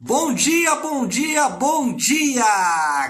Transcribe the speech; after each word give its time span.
Bom 0.00 0.32
dia, 0.32 0.76
bom 0.76 1.08
dia, 1.08 1.48
bom 1.48 1.92
dia! 1.92 2.44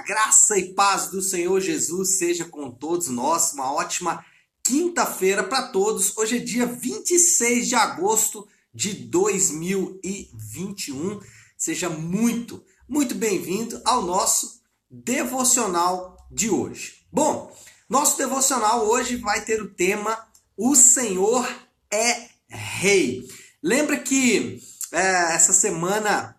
Graça 0.07 0.57
e 0.57 0.73
paz 0.73 1.09
do 1.09 1.21
Senhor 1.21 1.61
Jesus 1.61 2.17
seja 2.17 2.47
com 2.47 2.71
todos 2.71 3.09
nós. 3.09 3.53
Uma 3.53 3.71
ótima 3.75 4.25
quinta-feira 4.65 5.45
para 5.45 5.69
todos. 5.69 6.17
Hoje 6.17 6.39
é 6.39 6.41
dia 6.41 6.65
26 6.65 7.69
de 7.69 7.75
agosto 7.75 8.49
de 8.73 8.95
2021. 8.95 11.21
Seja 11.59 11.91
muito, 11.91 12.65
muito 12.89 13.15
bem-vindo 13.15 13.79
ao 13.85 14.01
nosso 14.01 14.63
devocional 14.91 16.17
de 16.31 16.49
hoje. 16.49 17.05
Bom, 17.13 17.55
nosso 17.87 18.17
devocional 18.17 18.87
hoje 18.87 19.17
vai 19.17 19.45
ter 19.45 19.61
o 19.61 19.75
tema 19.75 20.27
O 20.57 20.75
Senhor 20.75 21.47
é 21.93 22.31
Rei. 22.49 23.29
Lembra 23.63 23.99
que 23.99 24.59
é, 24.91 25.35
essa 25.35 25.53
semana 25.53 26.38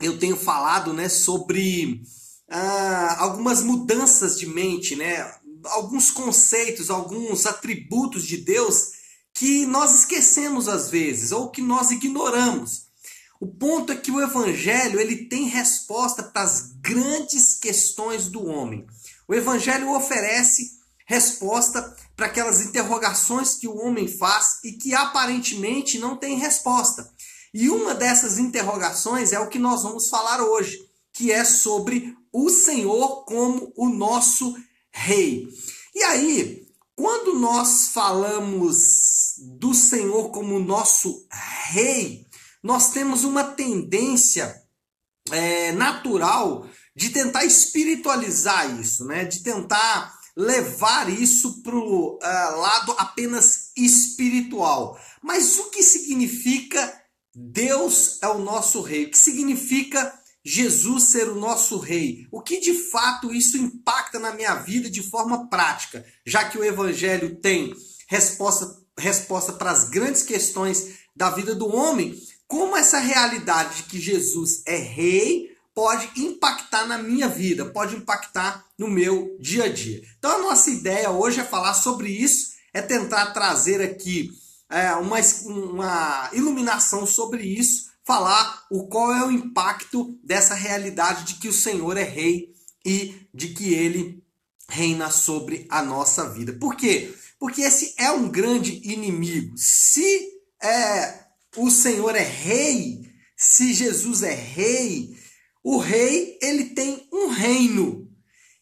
eu 0.00 0.18
tenho 0.18 0.36
falado 0.36 0.92
né, 0.92 1.08
sobre 1.08 2.02
ah, 2.48 3.16
algumas 3.18 3.62
mudanças 3.62 4.38
de 4.38 4.46
mente, 4.46 4.94
né, 4.94 5.34
alguns 5.64 6.10
conceitos, 6.10 6.90
alguns 6.90 7.46
atributos 7.46 8.24
de 8.24 8.36
Deus 8.36 8.92
que 9.34 9.66
nós 9.66 10.00
esquecemos 10.00 10.68
às 10.68 10.90
vezes 10.90 11.32
ou 11.32 11.50
que 11.50 11.62
nós 11.62 11.90
ignoramos. 11.90 12.88
O 13.40 13.46
ponto 13.46 13.92
é 13.92 13.96
que 13.96 14.10
o 14.10 14.20
evangelho 14.20 14.98
ele 14.98 15.26
tem 15.26 15.44
resposta 15.46 16.22
para 16.24 16.42
as 16.42 16.72
grandes 16.80 17.54
questões 17.54 18.28
do 18.28 18.44
homem. 18.44 18.84
O 19.28 19.34
evangelho 19.34 19.94
oferece 19.94 20.78
resposta 21.06 21.96
para 22.16 22.26
aquelas 22.26 22.60
interrogações 22.60 23.54
que 23.54 23.68
o 23.68 23.76
homem 23.76 24.08
faz 24.08 24.58
e 24.64 24.72
que 24.72 24.94
aparentemente 24.94 25.98
não 25.98 26.16
tem 26.16 26.36
resposta. 26.36 27.08
E 27.58 27.68
uma 27.68 27.92
dessas 27.92 28.38
interrogações 28.38 29.32
é 29.32 29.40
o 29.40 29.48
que 29.48 29.58
nós 29.58 29.82
vamos 29.82 30.08
falar 30.08 30.40
hoje, 30.40 30.78
que 31.12 31.32
é 31.32 31.44
sobre 31.44 32.16
o 32.32 32.48
Senhor 32.50 33.24
como 33.24 33.72
o 33.76 33.88
nosso 33.88 34.56
rei. 34.92 35.48
E 35.92 36.00
aí, 36.04 36.68
quando 36.94 37.36
nós 37.36 37.88
falamos 37.88 39.34
do 39.58 39.74
Senhor 39.74 40.30
como 40.30 40.60
nosso 40.60 41.26
rei, 41.72 42.28
nós 42.62 42.92
temos 42.92 43.24
uma 43.24 43.42
tendência 43.42 44.62
é, 45.32 45.72
natural 45.72 46.64
de 46.94 47.10
tentar 47.10 47.44
espiritualizar 47.44 48.78
isso, 48.78 49.04
né? 49.04 49.24
de 49.24 49.42
tentar 49.42 50.16
levar 50.36 51.10
isso 51.10 51.60
para 51.64 51.74
o 51.74 52.20
uh, 52.22 52.60
lado 52.60 52.94
apenas 52.98 53.72
espiritual. 53.76 54.96
Mas 55.20 55.58
o 55.58 55.70
que 55.70 55.82
significa 55.82 57.07
Deus 57.34 58.18
é 58.22 58.28
o 58.28 58.38
nosso 58.38 58.80
rei. 58.80 59.06
O 59.06 59.10
que 59.10 59.18
significa 59.18 60.12
Jesus 60.44 61.04
ser 61.04 61.28
o 61.28 61.34
nosso 61.34 61.78
rei? 61.78 62.26
O 62.32 62.40
que 62.40 62.58
de 62.58 62.74
fato 62.74 63.34
isso 63.34 63.56
impacta 63.56 64.18
na 64.18 64.32
minha 64.32 64.54
vida 64.54 64.90
de 64.90 65.02
forma 65.02 65.48
prática? 65.48 66.04
Já 66.26 66.48
que 66.48 66.58
o 66.58 66.64
evangelho 66.64 67.36
tem 67.36 67.74
resposta, 68.08 68.76
resposta 68.98 69.52
para 69.52 69.70
as 69.70 69.88
grandes 69.88 70.22
questões 70.22 70.98
da 71.14 71.30
vida 71.30 71.54
do 71.54 71.68
homem, 71.68 72.14
como 72.46 72.76
essa 72.76 72.98
realidade 72.98 73.76
de 73.76 73.82
que 73.84 74.00
Jesus 74.00 74.62
é 74.66 74.76
rei 74.76 75.50
pode 75.74 76.10
impactar 76.16 76.86
na 76.86 76.98
minha 76.98 77.28
vida, 77.28 77.66
pode 77.66 77.94
impactar 77.94 78.66
no 78.76 78.88
meu 78.88 79.36
dia 79.38 79.64
a 79.64 79.68
dia. 79.68 80.02
Então 80.18 80.32
a 80.32 80.42
nossa 80.42 80.70
ideia 80.70 81.10
hoje 81.10 81.40
é 81.40 81.44
falar 81.44 81.74
sobre 81.74 82.08
isso, 82.08 82.52
é 82.72 82.80
tentar 82.80 83.26
trazer 83.32 83.82
aqui 83.82 84.30
é, 84.70 84.92
uma, 84.94 85.18
uma 85.46 86.30
iluminação 86.32 87.06
sobre 87.06 87.42
isso, 87.42 87.88
falar 88.04 88.66
o 88.70 88.88
qual 88.88 89.12
é 89.12 89.24
o 89.26 89.30
impacto 89.30 90.18
dessa 90.24 90.54
realidade 90.54 91.24
de 91.24 91.40
que 91.40 91.48
o 91.48 91.52
Senhor 91.52 91.96
é 91.96 92.02
rei 92.02 92.52
e 92.84 93.28
de 93.34 93.48
que 93.48 93.74
ele 93.74 94.22
reina 94.68 95.10
sobre 95.10 95.66
a 95.70 95.82
nossa 95.82 96.28
vida. 96.30 96.52
Por 96.54 96.76
quê? 96.76 97.14
Porque 97.38 97.62
esse 97.62 97.94
é 97.96 98.10
um 98.10 98.28
grande 98.28 98.80
inimigo. 98.84 99.56
Se 99.56 100.28
é, 100.62 101.26
o 101.56 101.70
Senhor 101.70 102.14
é 102.14 102.22
rei, 102.22 103.00
se 103.36 103.72
Jesus 103.72 104.22
é 104.22 104.34
rei, 104.34 105.16
o 105.62 105.78
rei 105.78 106.38
ele 106.42 106.70
tem 106.70 107.08
um 107.12 107.28
reino. 107.28 108.08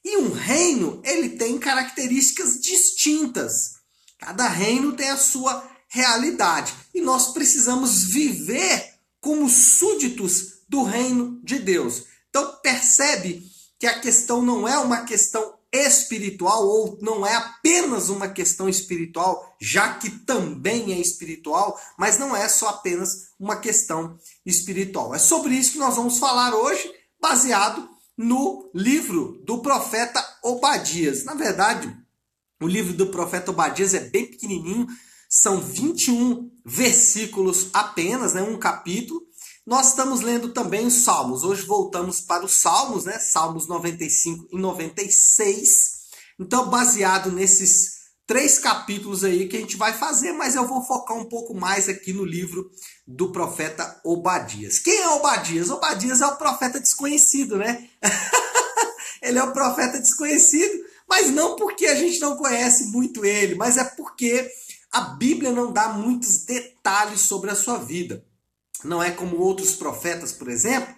E 0.04 0.18
um 0.18 0.30
reino 0.30 1.00
ele 1.04 1.30
tem 1.30 1.58
características 1.58 2.60
distintas. 2.60 3.72
Cada 4.18 4.48
reino 4.48 4.92
tem 4.92 5.10
a 5.10 5.16
sua 5.16 5.75
realidade. 5.96 6.74
E 6.94 7.00
nós 7.00 7.32
precisamos 7.32 8.04
viver 8.04 8.94
como 9.20 9.48
súditos 9.48 10.60
do 10.68 10.82
reino 10.82 11.40
de 11.42 11.58
Deus. 11.58 12.04
Então 12.28 12.58
percebe 12.62 13.42
que 13.78 13.86
a 13.86 13.98
questão 13.98 14.42
não 14.42 14.68
é 14.68 14.78
uma 14.78 15.04
questão 15.04 15.54
espiritual 15.72 16.66
ou 16.66 16.98
não 17.00 17.26
é 17.26 17.34
apenas 17.34 18.08
uma 18.08 18.28
questão 18.28 18.68
espiritual, 18.68 19.56
já 19.60 19.94
que 19.94 20.10
também 20.10 20.92
é 20.92 21.00
espiritual, 21.00 21.78
mas 21.98 22.18
não 22.18 22.36
é 22.36 22.48
só 22.48 22.68
apenas 22.68 23.30
uma 23.38 23.56
questão 23.56 24.18
espiritual. 24.44 25.14
É 25.14 25.18
sobre 25.18 25.54
isso 25.54 25.72
que 25.72 25.78
nós 25.78 25.96
vamos 25.96 26.18
falar 26.18 26.54
hoje, 26.54 26.90
baseado 27.20 27.88
no 28.16 28.70
livro 28.74 29.42
do 29.44 29.58
profeta 29.58 30.24
Obadias. 30.42 31.24
Na 31.24 31.34
verdade, 31.34 31.94
o 32.62 32.66
livro 32.66 32.94
do 32.94 33.08
profeta 33.08 33.50
Obadias 33.50 33.92
é 33.92 34.00
bem 34.00 34.26
pequenininho, 34.26 34.86
são 35.28 35.60
21 35.60 36.50
versículos 36.64 37.68
apenas, 37.72 38.34
né, 38.34 38.42
um 38.42 38.58
capítulo. 38.58 39.20
Nós 39.66 39.88
estamos 39.88 40.20
lendo 40.20 40.52
também 40.52 40.86
os 40.86 40.94
Salmos. 40.94 41.42
Hoje 41.42 41.62
voltamos 41.62 42.20
para 42.20 42.44
os 42.44 42.52
Salmos, 42.52 43.04
né? 43.04 43.18
Salmos 43.18 43.66
95 43.66 44.46
e 44.52 44.60
96. 44.60 45.96
Então, 46.38 46.70
baseado 46.70 47.32
nesses 47.32 47.96
três 48.26 48.58
capítulos 48.58 49.24
aí 49.24 49.48
que 49.48 49.56
a 49.56 49.60
gente 49.60 49.76
vai 49.76 49.92
fazer, 49.92 50.32
mas 50.32 50.54
eu 50.54 50.66
vou 50.66 50.84
focar 50.84 51.16
um 51.16 51.24
pouco 51.24 51.54
mais 51.54 51.88
aqui 51.88 52.12
no 52.12 52.24
livro 52.24 52.70
do 53.06 53.32
profeta 53.32 54.00
Obadias. 54.04 54.78
Quem 54.78 54.98
é 54.98 55.08
Obadias? 55.10 55.70
Obadias 55.70 56.20
é 56.20 56.26
o 56.26 56.36
profeta 56.36 56.80
desconhecido, 56.80 57.56
né? 57.56 57.88
ele 59.22 59.38
é 59.38 59.42
o 59.42 59.52
profeta 59.52 59.98
desconhecido, 59.98 60.84
mas 61.08 61.30
não 61.30 61.56
porque 61.56 61.86
a 61.86 61.94
gente 61.94 62.20
não 62.20 62.36
conhece 62.36 62.86
muito 62.86 63.24
ele, 63.24 63.54
mas 63.54 63.76
é 63.76 63.84
porque 63.84 64.50
a 64.96 65.00
Bíblia 65.00 65.52
não 65.52 65.74
dá 65.74 65.90
muitos 65.90 66.46
detalhes 66.46 67.20
sobre 67.20 67.50
a 67.50 67.54
sua 67.54 67.76
vida. 67.76 68.24
Não 68.82 69.02
é 69.02 69.10
como 69.10 69.36
outros 69.36 69.74
profetas, 69.74 70.32
por 70.32 70.48
exemplo, 70.48 70.94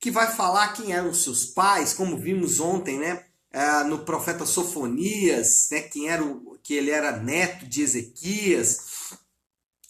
que 0.00 0.10
vai 0.10 0.34
falar 0.34 0.72
quem 0.72 0.92
eram 0.92 1.14
seus 1.14 1.44
pais, 1.44 1.94
como 1.94 2.18
vimos 2.18 2.58
ontem, 2.58 2.98
né? 2.98 3.24
É, 3.52 3.84
no 3.84 4.00
profeta 4.00 4.44
Sofonias, 4.44 5.68
né? 5.70 5.82
Quem 5.82 6.08
era 6.08 6.24
o, 6.24 6.58
que 6.64 6.74
ele 6.74 6.90
era 6.90 7.16
neto 7.16 7.64
de 7.64 7.80
Ezequias. 7.80 8.80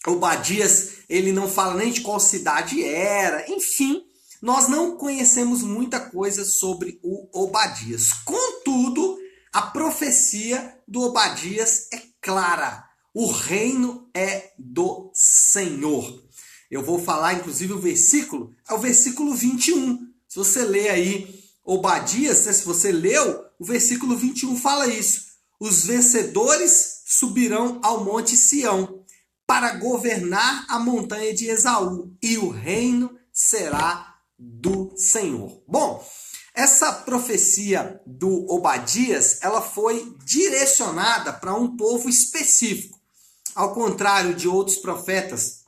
Obadias, 0.05 0.99
ele 1.09 1.31
não 1.31 1.49
fala 1.49 1.73
nem 1.73 1.91
de 1.91 2.01
qual 2.01 2.19
cidade 2.19 2.83
era. 2.83 3.51
Enfim, 3.51 4.03
nós 4.43 4.67
não 4.67 4.95
conhecemos 4.95 5.63
muita 5.63 5.99
coisa 5.99 6.45
sobre 6.45 6.99
o 7.01 7.27
Obadias. 7.33 8.13
Contudo, 8.23 9.17
a 9.51 9.63
profecia 9.63 10.79
do 10.87 11.01
Obadias 11.01 11.87
é 11.91 11.99
clara. 12.21 12.88
O 13.13 13.31
reino 13.31 14.09
é 14.13 14.51
do 14.57 15.11
Senhor. 15.13 16.23
Eu 16.69 16.83
vou 16.83 16.99
falar, 16.99 17.33
inclusive, 17.33 17.73
o 17.73 17.79
versículo, 17.79 18.53
é 18.67 18.73
o 18.73 18.77
versículo 18.77 19.33
21. 19.33 20.07
Se 20.27 20.37
você 20.37 20.63
ler 20.63 20.89
aí 20.89 21.43
Obadias, 21.63 22.45
né, 22.45 22.53
se 22.53 22.63
você 22.63 22.91
leu, 22.91 23.43
o 23.59 23.65
versículo 23.65 24.15
21 24.15 24.55
fala 24.55 24.87
isso. 24.87 25.29
Os 25.59 25.85
vencedores 25.85 27.01
subirão 27.05 27.79
ao 27.83 28.03
monte 28.03 28.37
Sião 28.37 29.03
para 29.45 29.73
governar 29.77 30.65
a 30.69 30.77
montanha 30.77 31.33
de 31.33 31.47
Esaú, 31.47 32.15
e 32.21 32.37
o 32.37 32.49
reino 32.49 33.17
será 33.33 34.15
do 34.37 34.93
Senhor. 34.95 35.63
Bom, 35.67 36.07
essa 36.53 36.91
profecia 36.91 37.99
do 38.05 38.45
Obadias, 38.47 39.39
ela 39.41 39.61
foi 39.61 40.15
direcionada 40.23 41.33
para 41.33 41.55
um 41.55 41.75
povo 41.75 42.07
específico. 42.07 42.98
Ao 43.59 43.73
contrário 43.73 44.35
de 44.35 44.47
outros 44.47 44.77
profetas 44.77 45.65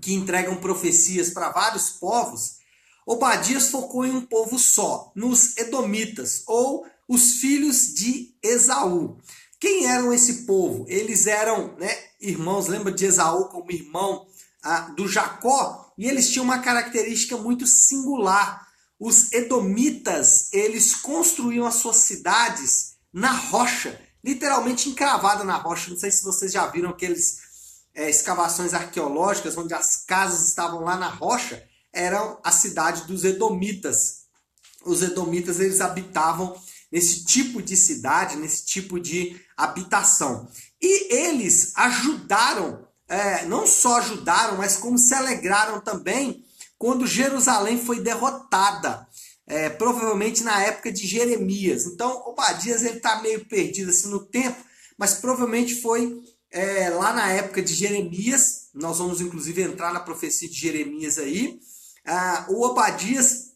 que 0.00 0.14
entregam 0.14 0.60
profecias 0.60 1.30
para 1.30 1.50
vários 1.50 1.90
povos, 1.90 2.58
Obadias 3.04 3.68
focou 3.68 4.06
em 4.06 4.12
um 4.12 4.20
povo 4.20 4.60
só, 4.60 5.10
nos 5.12 5.56
Edomitas, 5.56 6.44
ou 6.46 6.86
os 7.08 7.40
filhos 7.40 7.92
de 7.92 8.32
Esaú. 8.40 9.18
Quem 9.58 9.86
eram 9.86 10.12
esse 10.12 10.44
povo? 10.44 10.84
Eles 10.86 11.26
eram 11.26 11.76
né, 11.76 11.90
irmãos, 12.20 12.68
lembra 12.68 12.92
de 12.92 13.04
Esaú 13.04 13.46
como 13.46 13.72
irmão 13.72 14.24
ah, 14.62 14.82
do 14.96 15.08
Jacó? 15.08 15.92
E 15.98 16.06
eles 16.06 16.30
tinham 16.30 16.44
uma 16.44 16.60
característica 16.60 17.36
muito 17.36 17.66
singular. 17.66 18.68
Os 19.00 19.32
Edomitas, 19.32 20.52
eles 20.52 20.94
construíam 20.94 21.66
as 21.66 21.74
suas 21.74 21.96
cidades 21.96 22.94
na 23.12 23.32
rocha 23.32 24.00
literalmente 24.26 24.88
encravada 24.88 25.44
na 25.44 25.56
rocha. 25.56 25.90
Não 25.90 25.96
sei 25.96 26.10
se 26.10 26.24
vocês 26.24 26.50
já 26.50 26.66
viram 26.66 26.90
aqueles 26.90 27.38
é, 27.94 28.10
escavações 28.10 28.74
arqueológicas 28.74 29.56
onde 29.56 29.72
as 29.72 30.04
casas 30.04 30.48
estavam 30.48 30.80
lá 30.80 30.96
na 30.96 31.08
rocha. 31.08 31.62
era 31.92 32.36
a 32.42 32.50
cidade 32.50 33.04
dos 33.04 33.24
Edomitas. 33.24 34.26
Os 34.84 35.02
Edomitas 35.02 35.60
eles 35.60 35.80
habitavam 35.80 36.60
nesse 36.90 37.24
tipo 37.24 37.62
de 37.62 37.76
cidade, 37.76 38.36
nesse 38.36 38.66
tipo 38.66 38.98
de 38.98 39.40
habitação. 39.56 40.48
E 40.82 41.14
eles 41.14 41.72
ajudaram, 41.76 42.86
é, 43.08 43.46
não 43.46 43.66
só 43.66 43.98
ajudaram, 43.98 44.58
mas 44.58 44.76
como 44.76 44.98
se 44.98 45.14
alegraram 45.14 45.80
também 45.80 46.44
quando 46.76 47.06
Jerusalém 47.06 47.82
foi 47.82 48.00
derrotada. 48.00 49.06
É, 49.46 49.70
provavelmente 49.70 50.42
na 50.42 50.60
época 50.62 50.90
de 50.90 51.06
Jeremias. 51.06 51.86
Então, 51.86 52.22
Obadias 52.26 52.82
ele 52.82 52.96
está 52.96 53.22
meio 53.22 53.44
perdido 53.46 53.90
assim 53.90 54.08
no 54.08 54.26
tempo, 54.26 54.56
mas 54.98 55.14
provavelmente 55.14 55.80
foi 55.80 56.20
é, 56.50 56.90
lá 56.90 57.12
na 57.12 57.30
época 57.30 57.62
de 57.62 57.74
Jeremias. 57.74 58.70
Nós 58.74 58.98
vamos 58.98 59.20
inclusive 59.20 59.62
entrar 59.62 59.92
na 59.92 60.00
profecia 60.00 60.48
de 60.48 60.58
Jeremias 60.58 61.18
aí. 61.18 61.60
Ah, 62.04 62.46
o 62.48 62.64
Obadias, 62.64 63.52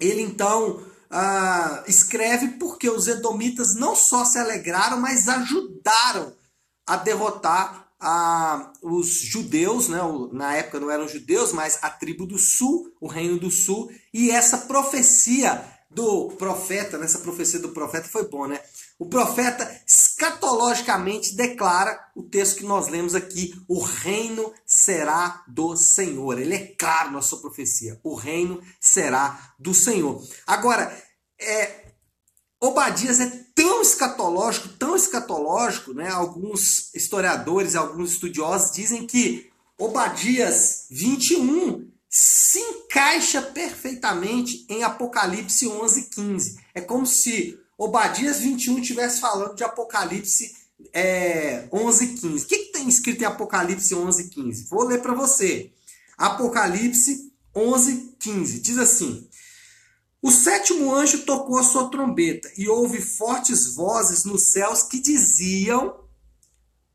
ele 0.00 0.22
então 0.22 0.84
ah, 1.10 1.84
escreve 1.86 2.58
porque 2.58 2.88
os 2.88 3.08
edomitas 3.08 3.74
não 3.74 3.96
só 3.96 4.24
se 4.24 4.38
alegraram, 4.38 5.00
mas 5.00 5.28
ajudaram 5.28 6.32
a 6.86 6.96
derrotar 6.96 7.87
a, 8.00 8.72
os 8.82 9.08
judeus, 9.20 9.88
né? 9.88 9.98
na 10.32 10.54
época 10.54 10.80
não 10.80 10.90
eram 10.90 11.08
judeus, 11.08 11.52
mas 11.52 11.78
a 11.82 11.90
tribo 11.90 12.26
do 12.26 12.38
sul, 12.38 12.92
o 13.00 13.08
reino 13.08 13.38
do 13.38 13.50
sul, 13.50 13.90
e 14.12 14.30
essa 14.30 14.58
profecia 14.58 15.64
do 15.90 16.28
profeta, 16.32 16.98
nessa 16.98 17.18
profecia 17.18 17.58
do 17.58 17.70
profeta 17.70 18.08
foi 18.08 18.28
bom, 18.28 18.46
né? 18.46 18.60
O 18.98 19.06
profeta 19.06 19.80
escatologicamente 19.86 21.34
declara 21.34 21.98
o 22.14 22.22
texto 22.22 22.58
que 22.58 22.64
nós 22.64 22.88
lemos 22.88 23.14
aqui: 23.14 23.54
o 23.68 23.80
reino 23.80 24.52
será 24.66 25.44
do 25.48 25.76
Senhor. 25.76 26.38
Ele 26.38 26.54
é 26.54 26.66
claro 26.78 27.12
na 27.12 27.22
sua 27.22 27.40
profecia: 27.40 27.98
o 28.02 28.14
reino 28.14 28.60
será 28.80 29.54
do 29.58 29.72
Senhor. 29.72 30.22
Agora, 30.46 30.92
é, 31.40 31.86
Obadias 32.60 33.20
é 33.20 33.44
tão 33.58 33.82
escatológico, 33.82 34.68
tão 34.68 34.94
escatológico, 34.94 35.92
né? 35.92 36.08
Alguns 36.08 36.94
historiadores, 36.94 37.74
alguns 37.74 38.12
estudiosos 38.12 38.70
dizem 38.70 39.04
que 39.04 39.50
Obadias 39.76 40.86
21 40.88 41.90
se 42.08 42.60
encaixa 42.60 43.42
perfeitamente 43.42 44.64
em 44.68 44.84
Apocalipse 44.84 45.66
11:15. 45.66 46.56
É 46.72 46.80
como 46.80 47.04
se 47.04 47.58
Obadias 47.76 48.38
21 48.38 48.78
estivesse 48.78 49.20
falando 49.20 49.56
de 49.56 49.64
Apocalipse 49.64 50.54
é, 50.92 51.66
11:15. 51.72 52.44
O 52.44 52.46
que, 52.46 52.58
que 52.58 52.72
tem 52.72 52.88
escrito 52.88 53.22
em 53.22 53.26
Apocalipse 53.26 53.92
11:15? 53.92 54.68
Vou 54.68 54.84
ler 54.84 55.02
para 55.02 55.14
você. 55.14 55.72
Apocalipse 56.16 57.32
11:15 57.52 58.60
diz 58.60 58.78
assim: 58.78 59.27
o 60.20 60.32
sétimo 60.32 60.92
anjo 60.92 61.24
tocou 61.24 61.58
a 61.58 61.62
sua 61.62 61.88
trombeta 61.90 62.50
e 62.56 62.68
houve 62.68 63.00
fortes 63.00 63.74
vozes 63.74 64.24
nos 64.24 64.50
céus 64.50 64.82
que 64.82 64.98
diziam: 64.98 66.00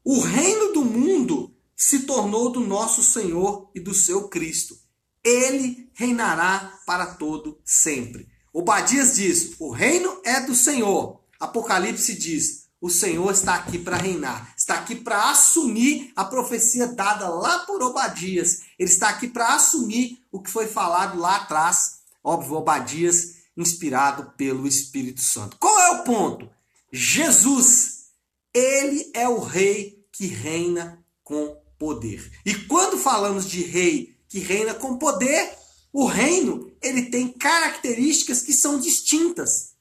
O 0.03 0.19
reino 0.19 0.73
do 0.73 0.83
mundo 0.83 1.55
se 1.75 1.99
tornou 1.99 2.51
do 2.51 2.59
nosso 2.59 3.01
Senhor 3.01 3.71
e 3.73 3.79
do 3.79 3.93
seu 3.93 4.27
Cristo. 4.27 4.77
Ele 5.23 5.89
reinará 5.93 6.77
para 6.85 7.05
todo 7.05 7.61
sempre. 7.63 8.27
Obadias 8.51 9.15
diz: 9.15 9.53
O 9.57 9.71
reino 9.71 10.19
é 10.25 10.41
do 10.41 10.53
Senhor. 10.53 11.21
Apocalipse 11.39 12.15
diz: 12.15 12.65
O 12.81 12.89
Senhor 12.89 13.31
está 13.31 13.55
aqui 13.55 13.79
para 13.79 13.95
reinar, 13.95 14.53
está 14.57 14.75
aqui 14.75 14.97
para 14.97 15.29
assumir 15.31 16.11
a 16.13 16.25
profecia 16.25 16.87
dada 16.87 17.29
lá 17.29 17.59
por 17.59 17.81
Obadias. 17.81 18.63
Ele 18.77 18.91
está 18.91 19.07
aqui 19.07 19.29
para 19.29 19.55
assumir 19.55 20.21
o 20.29 20.41
que 20.41 20.51
foi 20.51 20.67
falado 20.67 21.17
lá 21.17 21.37
atrás 21.37 22.02
Óbvio, 22.23 22.55
Obadias, 22.55 23.43
inspirado 23.57 24.31
pelo 24.37 24.67
Espírito 24.67 25.21
Santo. 25.21 25.57
Qual 25.57 25.77
é 25.79 25.91
o 25.91 26.03
ponto? 26.03 26.49
Jesus, 26.91 28.05
ele 28.53 29.11
é 29.13 29.27
o 29.27 29.39
rei 29.39 30.07
que 30.11 30.27
reina 30.27 31.03
com 31.23 31.61
poder. 31.77 32.31
E 32.45 32.55
quando 32.55 32.97
falamos 32.97 33.49
de 33.49 33.61
rei 33.63 34.17
que 34.29 34.39
reina 34.39 34.73
com 34.73 34.97
poder, 34.97 35.53
o 35.91 36.05
reino, 36.05 36.71
ele 36.81 37.03
tem 37.03 37.27
características 37.27 38.41
que 38.41 38.53
são 38.53 38.79
distintas. 38.79 39.73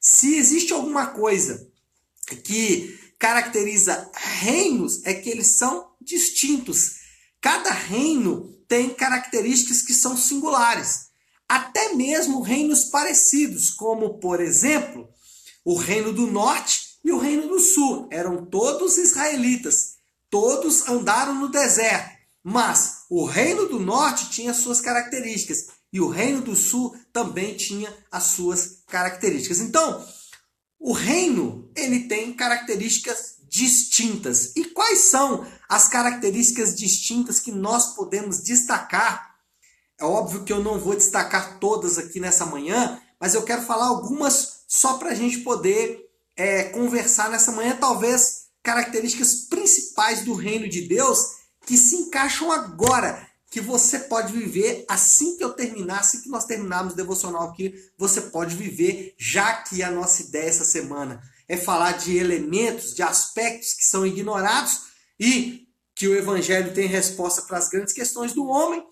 Se 0.00 0.34
existe 0.36 0.72
alguma 0.72 1.06
coisa 1.06 1.70
que 2.42 2.98
caracteriza 3.18 4.10
reinos, 4.14 5.04
é 5.04 5.14
que 5.14 5.30
eles 5.30 5.56
são 5.56 5.92
distintos. 6.00 6.96
Cada 7.40 7.70
reino 7.70 8.52
tem 8.66 8.90
características 8.90 9.80
que 9.80 9.94
são 9.94 10.16
singulares 10.16 11.13
até 11.48 11.94
mesmo 11.94 12.40
reinos 12.40 12.84
parecidos, 12.84 13.70
como, 13.70 14.18
por 14.18 14.40
exemplo, 14.40 15.08
o 15.64 15.76
Reino 15.76 16.12
do 16.12 16.26
Norte 16.26 16.98
e 17.04 17.12
o 17.12 17.18
Reino 17.18 17.48
do 17.48 17.58
Sul. 17.58 18.08
Eram 18.10 18.44
todos 18.46 18.98
israelitas, 18.98 19.96
todos 20.30 20.88
andaram 20.88 21.34
no 21.34 21.48
deserto, 21.48 22.10
mas 22.42 23.04
o 23.08 23.24
Reino 23.24 23.68
do 23.68 23.78
Norte 23.78 24.30
tinha 24.30 24.52
suas 24.52 24.80
características 24.80 25.68
e 25.92 26.00
o 26.00 26.08
Reino 26.08 26.42
do 26.42 26.56
Sul 26.56 26.96
também 27.12 27.56
tinha 27.56 27.94
as 28.10 28.24
suas 28.24 28.82
características. 28.88 29.60
Então, 29.60 30.04
o 30.84 30.92
reino 30.92 31.70
ele 31.74 32.00
tem 32.00 32.34
características 32.34 33.36
distintas. 33.48 34.54
E 34.54 34.64
quais 34.66 35.10
são 35.10 35.46
as 35.66 35.88
características 35.88 36.74
distintas 36.74 37.40
que 37.40 37.52
nós 37.52 37.94
podemos 37.94 38.42
destacar 38.42 39.33
é 39.98 40.04
óbvio 40.04 40.44
que 40.44 40.52
eu 40.52 40.62
não 40.62 40.78
vou 40.78 40.96
destacar 40.96 41.58
todas 41.58 41.98
aqui 41.98 42.18
nessa 42.18 42.46
manhã, 42.46 43.00
mas 43.20 43.34
eu 43.34 43.42
quero 43.42 43.62
falar 43.62 43.86
algumas 43.86 44.64
só 44.66 44.98
para 44.98 45.10
a 45.10 45.14
gente 45.14 45.38
poder 45.38 46.00
é, 46.36 46.64
conversar 46.64 47.30
nessa 47.30 47.52
manhã, 47.52 47.76
talvez 47.78 48.44
características 48.62 49.46
principais 49.48 50.22
do 50.22 50.34
reino 50.34 50.68
de 50.68 50.82
Deus 50.82 51.44
que 51.66 51.76
se 51.76 51.96
encaixam 51.96 52.50
agora, 52.50 53.26
que 53.50 53.60
você 53.60 54.00
pode 54.00 54.32
viver 54.32 54.84
assim 54.88 55.36
que 55.36 55.44
eu 55.44 55.52
terminar, 55.52 56.00
assim 56.00 56.20
que 56.22 56.28
nós 56.28 56.44
terminarmos 56.44 56.94
o 56.94 56.96
devocional 56.96 57.48
aqui, 57.50 57.74
você 57.96 58.20
pode 58.20 58.56
viver, 58.56 59.14
já 59.16 59.62
que 59.62 59.82
a 59.82 59.90
nossa 59.90 60.22
ideia 60.22 60.48
essa 60.48 60.64
semana 60.64 61.22
é 61.48 61.56
falar 61.56 61.92
de 61.92 62.16
elementos, 62.16 62.94
de 62.94 63.02
aspectos 63.02 63.74
que 63.74 63.84
são 63.84 64.04
ignorados 64.04 64.80
e 65.20 65.68
que 65.94 66.08
o 66.08 66.16
evangelho 66.16 66.74
tem 66.74 66.88
resposta 66.88 67.42
para 67.42 67.58
as 67.58 67.68
grandes 67.68 67.94
questões 67.94 68.32
do 68.32 68.44
homem 68.46 68.84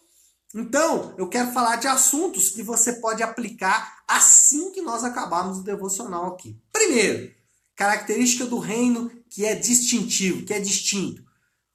então, 0.54 1.14
eu 1.16 1.28
quero 1.28 1.52
falar 1.52 1.76
de 1.76 1.87
assuntos 1.87 2.50
que 2.50 2.62
você 2.62 2.94
pode 2.94 3.22
aplicar 3.22 4.02
assim 4.06 4.71
que 4.71 4.82
nós 4.82 5.02
acabarmos 5.02 5.59
o 5.59 5.64
devocional 5.64 6.26
aqui. 6.26 6.56
Primeiro, 6.71 7.32
característica 7.75 8.44
do 8.44 8.59
reino 8.59 9.11
que 9.30 9.47
é 9.47 9.54
distintivo, 9.54 10.44
que 10.44 10.52
é 10.52 10.61
distinto. 10.61 11.25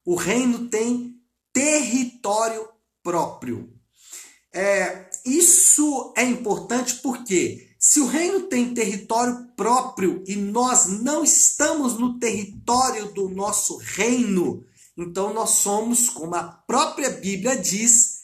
O 0.05 0.15
reino 0.15 0.69
tem 0.69 1.19
território 1.51 2.67
próprio. 3.01 3.73
É, 4.53 5.09
isso 5.25 6.13
é 6.15 6.23
importante 6.23 6.95
porque 6.95 7.67
se 7.79 7.99
o 7.99 8.07
reino 8.07 8.43
tem 8.43 8.73
território 8.73 9.47
próprio 9.55 10.23
e 10.27 10.35
nós 10.35 10.87
não 11.01 11.23
estamos 11.23 11.97
no 11.97 12.19
território 12.19 13.11
do 13.11 13.27
nosso 13.29 13.77
reino, 13.77 14.65
então 14.95 15.33
nós 15.33 15.49
somos, 15.51 16.09
como 16.09 16.35
a 16.35 16.43
própria 16.43 17.09
Bíblia 17.09 17.55
diz, 17.55 18.16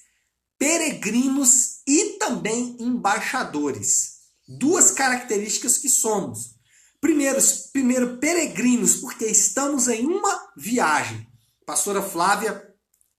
peregrinos 1.04 1.82
e 1.86 2.18
também 2.18 2.78
embaixadores. 2.80 4.14
Duas 4.48 4.92
características 4.92 5.78
que 5.78 5.90
somos. 5.90 6.56
Primeiro, 7.02 7.40
primeiro 7.74 8.18
peregrinos, 8.18 8.96
porque 8.96 9.26
estamos 9.26 9.90
em 9.90 10.06
uma 10.06 10.48
viagem. 10.56 11.28
A 11.62 11.66
pastora 11.66 12.02
Flávia 12.02 12.64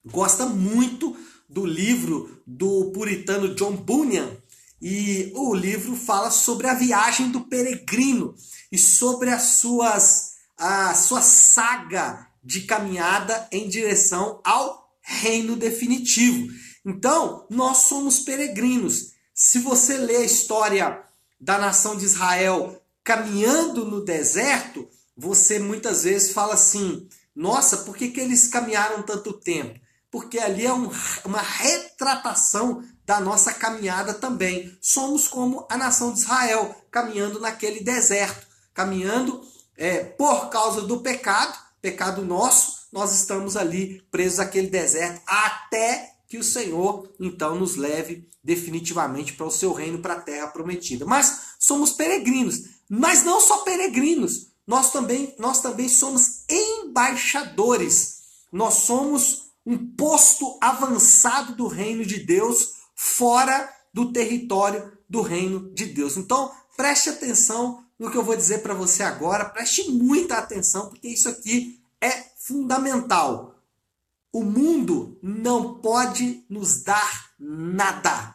gosta 0.04 0.46
muito 0.46 1.14
do 1.48 1.66
livro 1.66 2.42
do 2.46 2.90
puritano 2.92 3.54
John 3.54 3.76
Bunyan, 3.76 4.36
e 4.80 5.30
o 5.34 5.54
livro 5.54 5.94
fala 5.96 6.30
sobre 6.30 6.66
a 6.66 6.74
viagem 6.74 7.30
do 7.30 7.42
peregrino 7.42 8.34
e 8.72 8.78
sobre 8.78 9.30
as 9.30 9.42
suas 9.58 10.34
a 10.56 10.94
sua 10.94 11.20
saga 11.20 12.28
de 12.42 12.60
caminhada 12.62 13.48
em 13.50 13.68
direção 13.68 14.40
ao 14.44 14.84
reino 15.02 15.56
definitivo. 15.56 16.48
Então, 16.84 17.46
nós 17.48 17.78
somos 17.78 18.20
peregrinos. 18.20 19.12
Se 19.32 19.58
você 19.58 19.96
lê 19.96 20.16
a 20.16 20.24
história 20.24 21.02
da 21.40 21.58
nação 21.58 21.96
de 21.96 22.04
Israel 22.04 22.80
caminhando 23.02 23.84
no 23.84 24.04
deserto, 24.04 24.88
você 25.16 25.58
muitas 25.58 26.04
vezes 26.04 26.32
fala 26.32 26.54
assim: 26.54 27.08
nossa, 27.34 27.78
por 27.78 27.96
que, 27.96 28.08
que 28.08 28.20
eles 28.20 28.48
caminharam 28.48 29.02
tanto 29.02 29.32
tempo? 29.32 29.78
Porque 30.10 30.38
ali 30.38 30.64
é 30.64 30.72
um, 30.72 30.90
uma 31.24 31.40
retratação 31.40 32.84
da 33.04 33.20
nossa 33.20 33.52
caminhada 33.52 34.14
também. 34.14 34.76
Somos 34.80 35.26
como 35.26 35.66
a 35.68 35.76
nação 35.76 36.12
de 36.12 36.20
Israel, 36.20 36.74
caminhando 36.90 37.40
naquele 37.40 37.80
deserto, 37.82 38.46
caminhando 38.72 39.42
é, 39.76 40.04
por 40.04 40.48
causa 40.50 40.82
do 40.82 41.00
pecado, 41.00 41.58
pecado 41.82 42.24
nosso, 42.24 42.84
nós 42.92 43.12
estamos 43.12 43.56
ali 43.56 44.00
presos 44.10 44.38
àquele 44.38 44.68
deserto 44.68 45.20
até 45.26 46.13
que 46.28 46.38
o 46.38 46.44
Senhor 46.44 47.08
então 47.18 47.58
nos 47.58 47.76
leve 47.76 48.28
definitivamente 48.42 49.32
para 49.32 49.46
o 49.46 49.50
seu 49.50 49.72
reino, 49.72 50.00
para 50.00 50.14
a 50.14 50.20
terra 50.20 50.48
prometida. 50.48 51.06
Mas 51.06 51.54
somos 51.58 51.92
peregrinos, 51.92 52.62
mas 52.88 53.24
não 53.24 53.40
só 53.40 53.58
peregrinos, 53.58 54.48
nós 54.66 54.90
também, 54.90 55.34
nós 55.38 55.60
também 55.60 55.88
somos 55.88 56.44
embaixadores. 56.48 58.22
Nós 58.52 58.74
somos 58.74 59.44
um 59.66 59.94
posto 59.94 60.58
avançado 60.60 61.54
do 61.54 61.66
reino 61.66 62.04
de 62.04 62.20
Deus 62.20 62.74
fora 62.94 63.70
do 63.92 64.12
território 64.12 64.92
do 65.08 65.22
reino 65.22 65.72
de 65.72 65.86
Deus. 65.86 66.16
Então, 66.16 66.50
preste 66.76 67.08
atenção 67.08 67.84
no 67.98 68.10
que 68.10 68.16
eu 68.16 68.24
vou 68.24 68.36
dizer 68.36 68.62
para 68.62 68.74
você 68.74 69.02
agora, 69.02 69.44
preste 69.44 69.90
muita 69.90 70.36
atenção, 70.36 70.88
porque 70.88 71.08
isso 71.08 71.28
aqui 71.28 71.80
é 72.00 72.10
fundamental. 72.36 73.53
O 74.34 74.42
mundo 74.42 75.16
não 75.22 75.74
pode 75.74 76.44
nos 76.50 76.82
dar 76.82 77.30
nada. 77.38 78.34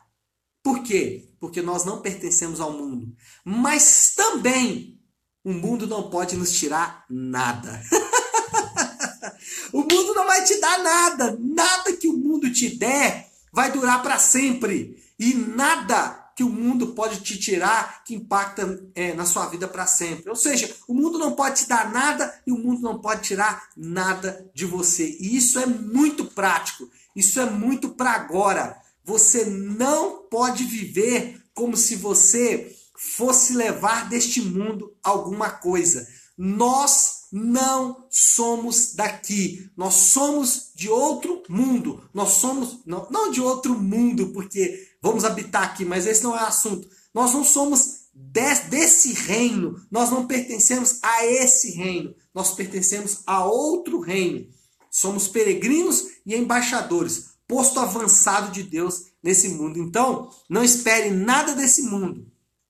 Por 0.63 0.82
quê? 0.82 1.29
Porque 1.41 1.62
nós 1.62 1.84
não 1.84 2.01
pertencemos 2.01 2.62
ao 2.62 2.72
mundo. 2.72 3.13
Mas 3.44 4.13
também 4.15 4.98
o 5.44 5.51
mundo 5.51 5.86
não 5.88 6.10
pode 6.10 6.38
nos 6.38 6.53
tirar 6.53 7.03
nada. 7.10 7.84
o 9.74 9.79
mundo 9.79 10.13
não 10.13 10.25
vai 10.25 10.41
te 10.46 10.58
dar 10.62 10.82
nada. 10.82 11.38
Nada 11.38 11.91
que 11.91 12.08
o 12.08 12.15
mundo 12.15 12.50
te 12.50 12.77
der 12.77 13.29
vai 13.51 13.70
durar 13.70 14.01
para 14.01 14.18
sempre. 14.18 15.03
E 15.20 15.34
nada 15.34 16.19
que 16.39 16.43
o 16.46 16.50
mundo 16.50 16.93
pode 16.93 17.19
te 17.19 17.38
tirar 17.38 18.01
que 18.05 18.15
impacta 18.15 18.81
é, 18.96 19.13
na 19.13 19.25
sua 19.25 19.48
vida 19.48 19.67
para 19.67 19.86
sempre. 19.86 20.29
Ou 20.29 20.38
seja, 20.38 20.74
o 20.88 20.93
mundo 20.93 21.19
não 21.19 21.34
pode 21.34 21.63
te 21.63 21.67
dar 21.67 21.91
nada 21.91 22.34
e 22.48 22.51
o 22.53 22.58
mundo 22.58 22.81
não 22.81 23.01
pode 23.01 23.24
tirar 23.24 23.67
nada 23.75 24.50
de 24.53 24.63
você. 24.63 25.17
E 25.19 25.36
isso 25.36 25.60
é 25.60 25.65
muito 25.65 26.24
prático. 26.24 26.89
Isso 27.13 27.41
é 27.41 27.46
muito 27.46 27.89
para 27.89 28.12
agora. 28.12 28.81
Você 29.03 29.43
não 29.43 30.19
pode 30.31 30.63
viver 30.63 31.43
como 31.53 31.75
se 31.75 31.98
você 31.98 32.74
fosse 32.96 33.53
levar 33.53 34.08
deste 34.08 34.41
mundo 34.41 34.96
alguma 35.03 35.50
coisa. 35.50 36.08
Nós 36.38 37.25
não 37.34 38.08
somos 38.10 38.96
daqui. 38.96 39.69
Nós 39.75 39.93
somos 39.93 40.72
de 40.74 40.88
outro 40.88 41.43
mundo. 41.50 42.01
Nós 42.13 42.29
somos, 42.29 42.79
não, 42.86 43.10
não 43.12 43.29
de 43.29 43.41
outro 43.41 43.77
mundo, 43.77 44.27
porque 44.27 44.88
vamos 45.01 45.25
habitar 45.25 45.63
aqui, 45.63 45.86
mas 45.86 46.06
esse 46.06 46.24
não 46.24 46.36
é 46.36 46.41
assunto. 46.41 46.88
Nós 47.13 47.34
não 47.34 47.44
somos 47.44 48.00
de, 48.13 48.56
desse 48.70 49.13
reino. 49.13 49.82
Nós 49.89 50.10
não 50.10 50.27
pertencemos 50.27 51.00
a 51.01 51.25
esse 51.25 51.72
reino. 51.72 52.13
Nós 52.34 52.51
pertencemos 52.51 53.20
a 53.25 53.46
outro 53.46 54.00
reino. 54.00 54.48
Somos 54.91 55.27
peregrinos 55.27 56.08
e 56.25 56.36
embaixadores, 56.36 57.29
posto 57.48 57.79
avançado 57.79 58.51
de 58.51 58.63
Deus 58.63 59.06
nesse 59.22 59.50
mundo. 59.50 59.79
Então, 59.79 60.29
não 60.50 60.63
espere 60.63 61.12
nada 61.12 61.53
desse 61.53 61.84
mundo 61.84 62.25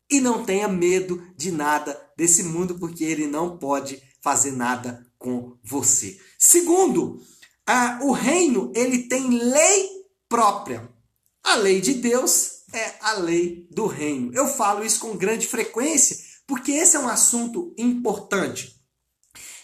e 0.09 0.19
não 0.19 0.43
tenha 0.43 0.67
medo 0.67 1.21
de 1.37 1.51
nada 1.51 1.99
desse 2.17 2.43
mundo, 2.43 2.75
porque 2.77 3.03
ele 3.03 3.27
não 3.27 3.57
pode 3.57 4.01
fazer 4.21 4.51
nada 4.51 5.05
com 5.17 5.55
você. 5.63 6.19
Segundo, 6.37 7.21
a, 7.65 7.99
o 8.01 8.11
reino 8.11 8.71
ele 8.75 9.03
tem 9.03 9.29
lei 9.29 9.89
própria. 10.27 10.89
A 11.49 11.55
lei 11.55 11.81
de 11.81 11.95
Deus 11.95 12.59
é 12.71 12.93
a 13.01 13.13
lei 13.13 13.67
do 13.71 13.87
reino. 13.87 14.31
Eu 14.35 14.47
falo 14.47 14.85
isso 14.85 14.99
com 14.99 15.17
grande 15.17 15.47
frequência 15.47 16.15
porque 16.45 16.71
esse 16.73 16.95
é 16.95 16.99
um 16.99 17.09
assunto 17.09 17.73
importante. 17.75 18.79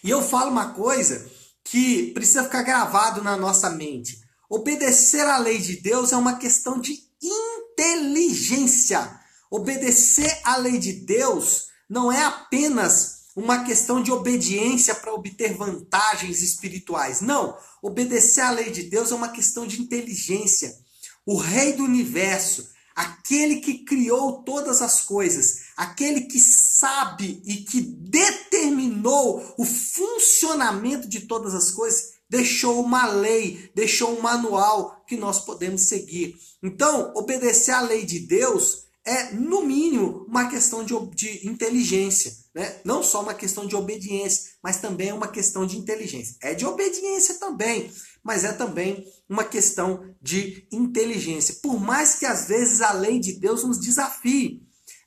E 0.02 0.10
eu 0.10 0.20
falo 0.20 0.50
uma 0.50 0.74
coisa 0.74 1.30
que 1.62 2.10
precisa 2.10 2.42
ficar 2.42 2.64
gravado 2.64 3.22
na 3.22 3.36
nossa 3.36 3.70
mente. 3.70 4.18
Obedecer 4.50 5.24
à 5.28 5.38
lei 5.38 5.58
de 5.58 5.76
Deus 5.76 6.10
é 6.10 6.16
uma 6.16 6.38
questão 6.38 6.80
de 6.80 6.98
inteligência. 7.22 9.20
Obedecer 9.48 10.40
à 10.42 10.56
lei 10.56 10.78
de 10.78 10.92
Deus 10.92 11.66
não 11.88 12.10
é 12.10 12.24
apenas 12.24 13.26
uma 13.36 13.62
questão 13.62 14.02
de 14.02 14.10
obediência 14.10 14.92
para 14.92 15.14
obter 15.14 15.54
vantagens 15.54 16.42
espirituais. 16.42 17.20
Não, 17.20 17.56
obedecer 17.80 18.40
à 18.40 18.50
lei 18.50 18.72
de 18.72 18.82
Deus 18.82 19.12
é 19.12 19.14
uma 19.14 19.28
questão 19.28 19.68
de 19.68 19.80
inteligência. 19.80 20.84
O 21.26 21.36
Rei 21.36 21.72
do 21.72 21.82
universo, 21.82 22.70
aquele 22.94 23.56
que 23.56 23.84
criou 23.84 24.44
todas 24.44 24.80
as 24.80 25.00
coisas, 25.00 25.64
aquele 25.76 26.22
que 26.22 26.38
sabe 26.38 27.42
e 27.44 27.56
que 27.56 27.80
determinou 27.80 29.54
o 29.58 29.64
funcionamento 29.64 31.08
de 31.08 31.22
todas 31.22 31.52
as 31.52 31.72
coisas, 31.72 32.14
deixou 32.30 32.80
uma 32.80 33.06
lei, 33.06 33.70
deixou 33.74 34.16
um 34.16 34.22
manual 34.22 35.04
que 35.06 35.16
nós 35.16 35.44
podemos 35.44 35.82
seguir. 35.82 36.38
Então, 36.62 37.12
obedecer 37.16 37.72
à 37.72 37.80
lei 37.80 38.06
de 38.06 38.20
Deus 38.20 38.85
é, 39.06 39.32
no 39.32 39.62
mínimo, 39.62 40.26
uma 40.28 40.50
questão 40.50 40.84
de, 40.84 40.94
de 41.14 41.46
inteligência. 41.46 42.32
Né? 42.52 42.80
Não 42.84 43.04
só 43.04 43.22
uma 43.22 43.34
questão 43.34 43.64
de 43.64 43.76
obediência, 43.76 44.50
mas 44.60 44.80
também 44.80 45.12
uma 45.12 45.28
questão 45.28 45.64
de 45.64 45.78
inteligência. 45.78 46.36
É 46.42 46.54
de 46.54 46.66
obediência 46.66 47.36
também, 47.36 47.90
mas 48.22 48.42
é 48.42 48.52
também 48.52 49.06
uma 49.28 49.44
questão 49.44 50.12
de 50.20 50.66
inteligência. 50.72 51.56
Por 51.62 51.78
mais 51.78 52.16
que 52.16 52.26
às 52.26 52.48
vezes 52.48 52.80
a 52.80 52.92
lei 52.92 53.20
de 53.20 53.34
Deus 53.34 53.62
nos 53.62 53.80
desafie. 53.80 54.60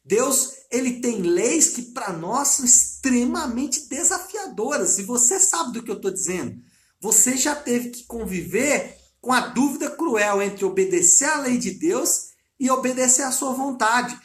Deus, 0.06 0.54
ele 0.72 1.02
tem 1.02 1.22
leis 1.22 1.70
que 1.70 1.82
para 1.82 2.14
nós 2.14 2.48
são 2.50 2.66
extremamente 2.66 3.90
desafiadoras. 3.90 4.98
E 4.98 5.04
você 5.04 5.40
sabe 5.40 5.74
do 5.74 5.84
que 5.84 5.92
eu 5.92 5.98
estou 5.98 6.12
dizendo. 6.12 6.56
Você 7.02 7.36
já 7.36 7.54
teve 7.54 7.90
que 7.90 8.06
conviver 8.06 8.98
com 9.20 9.34
a 9.34 9.42
dúvida 9.42 9.90
cruel 9.92 10.42
entre 10.42 10.64
obedecer 10.64 11.26
à 11.26 11.40
lei 11.40 11.58
de 11.58 11.72
Deus 11.72 12.29
e 12.60 12.70
obedecer 12.70 13.24
à 13.24 13.32
sua 13.32 13.54
vontade. 13.54 14.20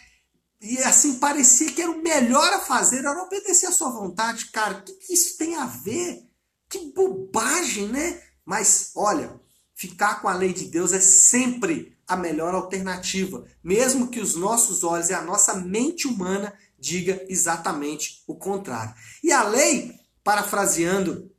E 0.61 0.79
assim, 0.79 1.19
parecia 1.19 1.71
que 1.71 1.83
era 1.83 1.91
o 1.91 2.03
melhor 2.03 2.53
a 2.55 2.61
fazer, 2.61 2.99
era 2.99 3.23
obedecer 3.23 3.67
à 3.67 3.73
sua 3.73 3.91
vontade. 3.91 4.47
Cara, 4.47 4.79
o 4.79 4.83
que, 4.83 4.93
que 4.95 5.15
isso 5.15 5.37
tem 5.37 5.57
a 5.57 5.67
ver? 5.67 6.27
Que 6.69 6.93
bobagem, 6.93 7.89
né? 7.89 8.21
Mas, 8.45 8.91
olha, 8.97 9.39
ficar 9.75 10.21
com 10.21 10.29
a 10.29 10.35
lei 10.35 10.53
de 10.53 10.67
Deus 10.67 10.93
é 10.93 11.01
sempre 11.01 11.97
a 12.07 12.17
melhor 12.17 12.55
alternativa, 12.55 13.45
mesmo 13.63 14.09
que 14.09 14.21
os 14.21 14.35
nossos 14.35 14.85
olhos 14.85 15.09
e 15.09 15.15
a 15.15 15.23
nossa 15.23 15.55
mente 15.55 16.07
humana 16.07 16.53
diga 16.79 17.25
exatamente 17.29 18.23
o 18.27 18.35
contrário. 18.35 18.95
E 19.23 19.33
a 19.33 19.43
lei, 19.45 19.99
parafraseando 20.23 21.31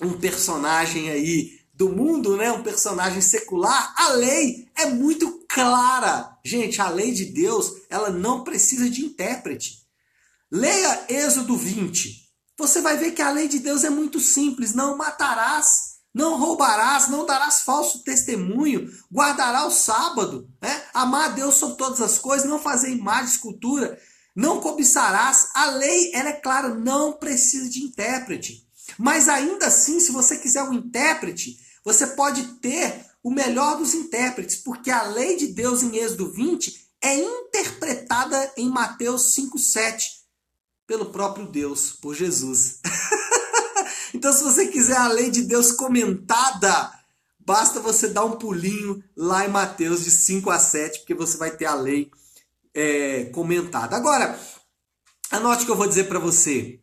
um 0.00 0.18
personagem 0.18 1.10
aí 1.10 1.58
do 1.72 1.88
mundo, 1.88 2.36
né, 2.36 2.50
um 2.50 2.62
personagem 2.62 3.20
secular, 3.20 3.94
a 3.96 4.10
lei 4.10 4.68
é 4.76 4.86
muito 4.86 5.46
clara. 5.58 6.38
Gente, 6.44 6.80
a 6.80 6.88
lei 6.88 7.10
de 7.10 7.24
Deus, 7.24 7.72
ela 7.90 8.10
não 8.10 8.44
precisa 8.44 8.88
de 8.88 9.04
intérprete. 9.04 9.78
Leia 10.50 11.06
Êxodo 11.08 11.56
20. 11.56 12.28
Você 12.56 12.80
vai 12.80 12.96
ver 12.96 13.10
que 13.10 13.20
a 13.20 13.32
lei 13.32 13.48
de 13.48 13.58
Deus 13.58 13.82
é 13.82 13.90
muito 13.90 14.20
simples. 14.20 14.72
Não 14.72 14.96
matarás, 14.96 15.66
não 16.14 16.38
roubarás, 16.38 17.08
não 17.08 17.26
darás 17.26 17.62
falso 17.62 18.04
testemunho, 18.04 18.88
guardará 19.12 19.66
o 19.66 19.70
sábado, 19.72 20.48
né? 20.62 20.84
amar 20.94 21.30
a 21.30 21.34
Deus 21.34 21.56
sobre 21.56 21.76
todas 21.76 22.00
as 22.00 22.18
coisas, 22.18 22.48
não 22.48 22.60
fazer 22.60 22.90
imagem, 22.92 23.32
escultura, 23.32 23.98
não 24.36 24.60
cobiçarás. 24.60 25.48
A 25.54 25.70
lei, 25.70 26.12
ela 26.14 26.28
é 26.28 26.34
clara, 26.34 26.68
não 26.68 27.14
precisa 27.14 27.68
de 27.68 27.82
intérprete. 27.82 28.64
Mas 28.96 29.28
ainda 29.28 29.66
assim, 29.66 29.98
se 29.98 30.12
você 30.12 30.36
quiser 30.36 30.62
um 30.62 30.72
intérprete, 30.72 31.58
você 31.88 32.08
pode 32.08 32.42
ter 32.60 33.06
o 33.22 33.30
melhor 33.30 33.78
dos 33.78 33.94
intérpretes, 33.94 34.56
porque 34.56 34.90
a 34.90 35.04
lei 35.04 35.36
de 35.36 35.46
Deus 35.48 35.82
em 35.82 35.96
Êxodo 35.96 36.30
20 36.30 36.86
é 37.00 37.14
interpretada 37.16 38.52
em 38.58 38.68
Mateus 38.68 39.34
5,7 39.34 40.02
pelo 40.86 41.06
próprio 41.06 41.46
Deus, 41.46 41.92
por 41.92 42.14
Jesus. 42.14 42.80
então, 44.12 44.32
se 44.32 44.44
você 44.44 44.66
quiser 44.66 44.98
a 44.98 45.08
lei 45.08 45.30
de 45.30 45.42
Deus 45.42 45.72
comentada, 45.72 46.92
basta 47.38 47.80
você 47.80 48.08
dar 48.08 48.24
um 48.26 48.36
pulinho 48.36 49.02
lá 49.16 49.46
em 49.46 49.50
Mateus 49.50 50.04
de 50.04 50.10
5 50.10 50.50
a 50.50 50.58
7, 50.58 50.98
porque 50.98 51.14
você 51.14 51.38
vai 51.38 51.50
ter 51.50 51.64
a 51.64 51.74
lei 51.74 52.10
é, 52.74 53.24
comentada. 53.26 53.96
Agora, 53.96 54.38
anote 55.30 55.62
o 55.62 55.66
que 55.66 55.72
eu 55.72 55.76
vou 55.76 55.88
dizer 55.88 56.04
para 56.04 56.18
você. 56.18 56.80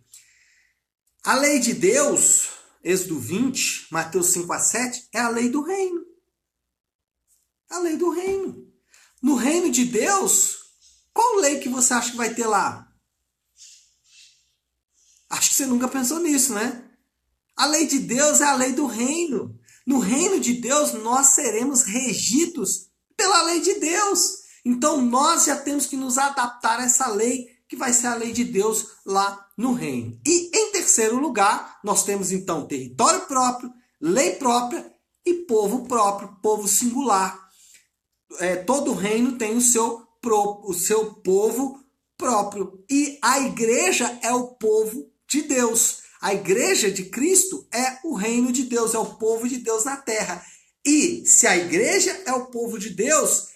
A 1.24 1.36
lei 1.36 1.60
de 1.60 1.74
Deus, 1.74 2.55
Êxodo 2.86 3.20
20, 3.20 3.88
Mateus 3.92 4.28
5 4.28 4.54
a 4.54 4.60
7, 4.60 5.10
é 5.12 5.20
a 5.20 5.28
lei 5.28 5.50
do 5.50 5.62
reino 5.62 6.06
a 7.70 7.80
lei 7.80 7.98
do 7.98 8.10
reino. 8.10 8.66
No 9.22 9.36
reino 9.36 9.70
de 9.72 9.86
Deus, 9.86 10.58
qual 11.14 11.36
lei 11.38 11.60
que 11.60 11.70
você 11.70 11.94
acha 11.94 12.12
que 12.12 12.18
vai 12.18 12.34
ter 12.34 12.48
lá? 12.48 12.88
Acho 15.30 15.50
que 15.50 15.56
você 15.56 15.66
nunca 15.66 15.88
pensou 15.88 16.20
nisso, 16.20 16.54
né? 16.54 16.84
A 17.56 17.66
lei 17.66 17.88
de 17.88 18.00
Deus 18.00 18.42
é 18.42 18.46
a 18.46 18.56
lei 18.56 18.74
do 18.74 18.86
reino. 18.86 19.58
No 19.86 20.00
reino 20.00 20.40
de 20.40 20.54
Deus, 20.54 20.94
nós 20.94 21.28
seremos 21.28 21.84
regidos 21.84 22.90
pela 23.16 23.44
lei 23.44 23.62
de 23.62 23.76
Deus. 23.76 24.46
Então, 24.64 25.02
nós 25.02 25.46
já 25.46 25.56
temos 25.58 25.86
que 25.86 25.96
nos 25.96 26.18
adaptar 26.18 26.80
a 26.80 26.84
essa 26.84 27.08
lei, 27.08 27.48
que 27.68 27.76
vai 27.76 27.94
ser 27.94 28.08
a 28.08 28.16
lei 28.16 28.32
de 28.32 28.44
Deus 28.44 28.88
lá 29.06 29.48
no 29.58 29.74
reino. 29.74 30.20
E, 30.26 30.52
em 30.54 30.65
terceiro 30.86 31.20
lugar, 31.20 31.80
nós 31.84 32.04
temos 32.04 32.32
então 32.32 32.68
território 32.68 33.22
próprio, 33.22 33.74
lei 34.00 34.34
própria 34.34 34.86
e 35.26 35.34
povo 35.34 35.88
próprio, 35.88 36.38
povo 36.42 36.68
singular. 36.68 37.44
é, 38.40 38.56
todo 38.58 38.94
reino 38.94 39.38
tem 39.38 39.58
o 39.58 39.62
seu, 39.62 40.08
o 40.24 40.74
seu 40.74 41.14
povo 41.16 41.84
próprio. 42.16 42.84
E 42.90 43.18
a 43.22 43.40
igreja 43.40 44.20
é 44.22 44.32
o 44.32 44.50
povo 44.50 45.12
de 45.28 45.42
Deus. 45.42 46.04
A 46.22 46.34
igreja 46.34 46.92
de 46.92 47.06
Cristo 47.06 47.68
é 47.74 48.00
o 48.04 48.14
reino 48.14 48.52
de 48.52 48.64
Deus, 48.64 48.94
é 48.94 49.00
o 49.00 49.16
povo 49.16 49.48
de 49.48 49.58
Deus 49.58 49.86
na 49.86 49.98
terra. 49.98 50.44
E 50.86 51.26
se 51.26 51.48
a 51.48 51.58
igreja 51.58 52.12
é 52.26 52.34
o 52.34 52.48
povo 52.48 52.78
de 52.78 52.92
Deus, 52.92 53.48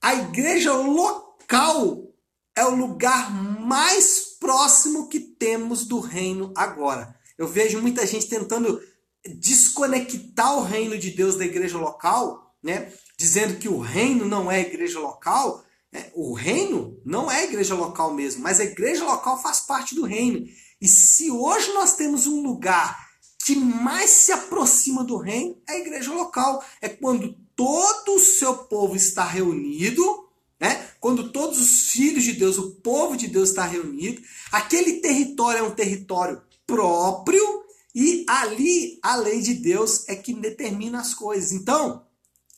a 0.00 0.14
igreja 0.14 0.72
local 0.72 2.14
é 2.54 2.64
o 2.64 2.76
lugar 2.76 3.32
mais 3.60 4.25
próximo 4.46 5.08
que 5.08 5.18
temos 5.18 5.84
do 5.84 5.98
reino 5.98 6.52
agora. 6.56 7.12
Eu 7.36 7.48
vejo 7.48 7.82
muita 7.82 8.06
gente 8.06 8.28
tentando 8.28 8.80
desconectar 9.26 10.56
o 10.56 10.62
reino 10.62 10.96
de 10.96 11.10
Deus 11.10 11.34
da 11.34 11.44
igreja 11.44 11.76
local, 11.76 12.54
né? 12.62 12.92
Dizendo 13.18 13.58
que 13.58 13.68
o 13.68 13.80
reino 13.80 14.24
não 14.24 14.48
é 14.50 14.60
igreja 14.60 15.00
local. 15.00 15.64
Né? 15.92 16.12
O 16.14 16.32
reino 16.32 16.96
não 17.04 17.28
é 17.28 17.42
igreja 17.42 17.74
local 17.74 18.14
mesmo, 18.14 18.40
mas 18.42 18.60
a 18.60 18.64
igreja 18.64 19.04
local 19.04 19.42
faz 19.42 19.60
parte 19.60 19.96
do 19.96 20.04
reino. 20.04 20.46
E 20.80 20.86
se 20.86 21.28
hoje 21.28 21.72
nós 21.72 21.94
temos 21.96 22.28
um 22.28 22.40
lugar 22.40 22.96
que 23.44 23.56
mais 23.56 24.10
se 24.10 24.30
aproxima 24.30 25.02
do 25.02 25.16
reino, 25.16 25.60
é 25.68 25.72
a 25.72 25.78
igreja 25.78 26.12
local. 26.12 26.64
É 26.80 26.88
quando 26.88 27.34
todo 27.56 28.14
o 28.14 28.20
seu 28.20 28.54
povo 28.54 28.94
está 28.94 29.24
reunido 29.24 30.25
né? 30.60 30.90
Quando 31.00 31.30
todos 31.30 31.60
os 31.60 31.90
filhos 31.90 32.24
de 32.24 32.32
Deus, 32.32 32.58
o 32.58 32.72
povo 32.76 33.16
de 33.16 33.28
Deus 33.28 33.50
está 33.50 33.64
reunido, 33.64 34.22
aquele 34.50 35.00
território 35.00 35.60
é 35.60 35.62
um 35.62 35.74
território 35.74 36.42
próprio 36.66 37.64
e 37.94 38.24
ali 38.28 38.98
a 39.02 39.16
lei 39.16 39.40
de 39.40 39.54
Deus 39.54 40.08
é 40.08 40.16
que 40.16 40.34
determina 40.34 41.00
as 41.00 41.14
coisas. 41.14 41.52
Então, 41.52 42.06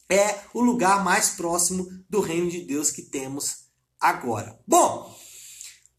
é 0.08 0.40
o 0.54 0.60
lugar 0.60 1.04
mais 1.04 1.30
próximo 1.30 1.86
do 2.08 2.20
reino 2.20 2.50
de 2.50 2.62
Deus 2.62 2.90
que 2.90 3.02
temos 3.02 3.66
agora. 4.00 4.58
Bom, 4.66 5.14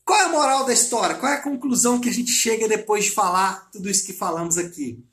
qual 0.03 0.19
é 0.19 0.23
a 0.23 0.29
moral 0.29 0.65
da 0.65 0.73
história? 0.73 1.15
Qual 1.15 1.31
é 1.31 1.35
a 1.35 1.43
conclusão 1.43 2.01
que 2.01 2.09
a 2.09 2.13
gente 2.13 2.31
chega 2.31 2.67
depois 2.67 3.05
de 3.05 3.11
falar 3.11 3.69
tudo 3.71 3.89
isso 3.89 4.05
que 4.05 4.13
falamos 4.13 4.57
aqui? 4.57 5.05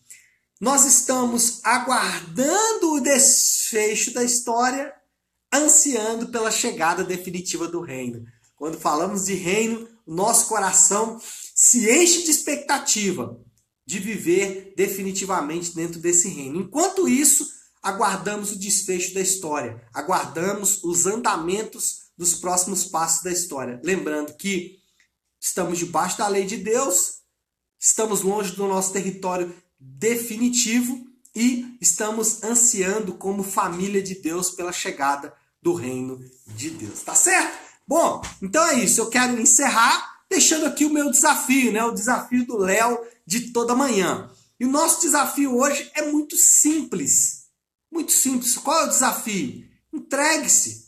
Nós 0.59 0.87
estamos 0.87 1.61
aguardando 1.63 2.95
o 2.95 3.01
desfecho 3.01 4.15
da 4.15 4.25
história 4.25 4.91
ansiando 5.57 6.29
pela 6.29 6.51
chegada 6.51 7.03
definitiva 7.03 7.67
do 7.67 7.81
reino. 7.81 8.25
Quando 8.57 8.79
falamos 8.79 9.27
de 9.27 9.35
reino, 9.35 9.89
nosso 10.07 10.49
coração 10.49 11.21
se 11.55 11.91
enche 11.91 12.23
de 12.23 12.31
expectativa 12.31 13.39
de 13.85 13.99
viver 13.99 14.75
definitivamente 14.77 15.75
dentro 15.75 16.01
desse 16.01 16.29
reino. 16.29 16.61
Enquanto 16.61 17.09
isso, 17.09 17.49
aguardamos 17.83 18.53
o 18.53 18.59
desfecho 18.59 19.15
da 19.15 19.21
história, 19.21 19.81
aguardamos 19.95 20.83
os 20.83 21.07
andamentos 21.07 22.07
dos 22.17 22.35
próximos 22.35 22.85
passos 22.85 23.23
da 23.23 23.31
história. 23.31 23.81
Lembrando 23.85 24.37
que 24.37 24.81
estamos 25.41 25.79
debaixo 25.79 26.19
da 26.19 26.27
lei 26.27 26.45
de 26.45 26.57
Deus, 26.57 27.21
estamos 27.79 28.23
longe 28.23 28.57
do 28.57 28.67
nosso 28.67 28.93
território 28.93 29.55
definitivo 29.79 31.07
e 31.35 31.77
estamos 31.81 32.43
ansiando 32.43 33.15
como 33.15 33.45
família 33.45 34.03
de 34.03 34.15
Deus 34.17 34.51
pela 34.51 34.73
chegada 34.73 35.33
do 35.67 35.75
reino 35.75 36.25
de 36.47 36.71
Deus. 36.71 37.01
Tá 37.01 37.17
certo? 37.17 37.59
Bom, 37.89 38.23
então 38.41 38.65
é 38.69 38.85
isso. 38.85 39.01
Eu 39.01 39.11
quero 39.11 39.41
encerrar 39.41 40.21
deixando 40.31 40.65
aqui 40.65 40.85
o 40.85 40.93
meu 40.93 41.11
desafio, 41.11 41.73
né? 41.73 41.83
O 41.85 41.91
desafio 41.91 42.47
do 42.47 42.57
Léo 42.57 42.97
de 43.27 43.51
toda 43.51 43.75
manhã. 43.75 44.31
E 44.61 44.65
o 44.65 44.71
nosso 44.71 45.01
desafio 45.01 45.57
hoje 45.57 45.91
é 45.93 46.03
muito 46.03 46.37
simples. 46.37 47.47
Muito 47.91 48.13
simples. 48.13 48.57
Qual 48.57 48.83
é 48.83 48.85
o 48.85 48.91
desafio? 48.91 49.65
Entregue-se. 49.93 50.87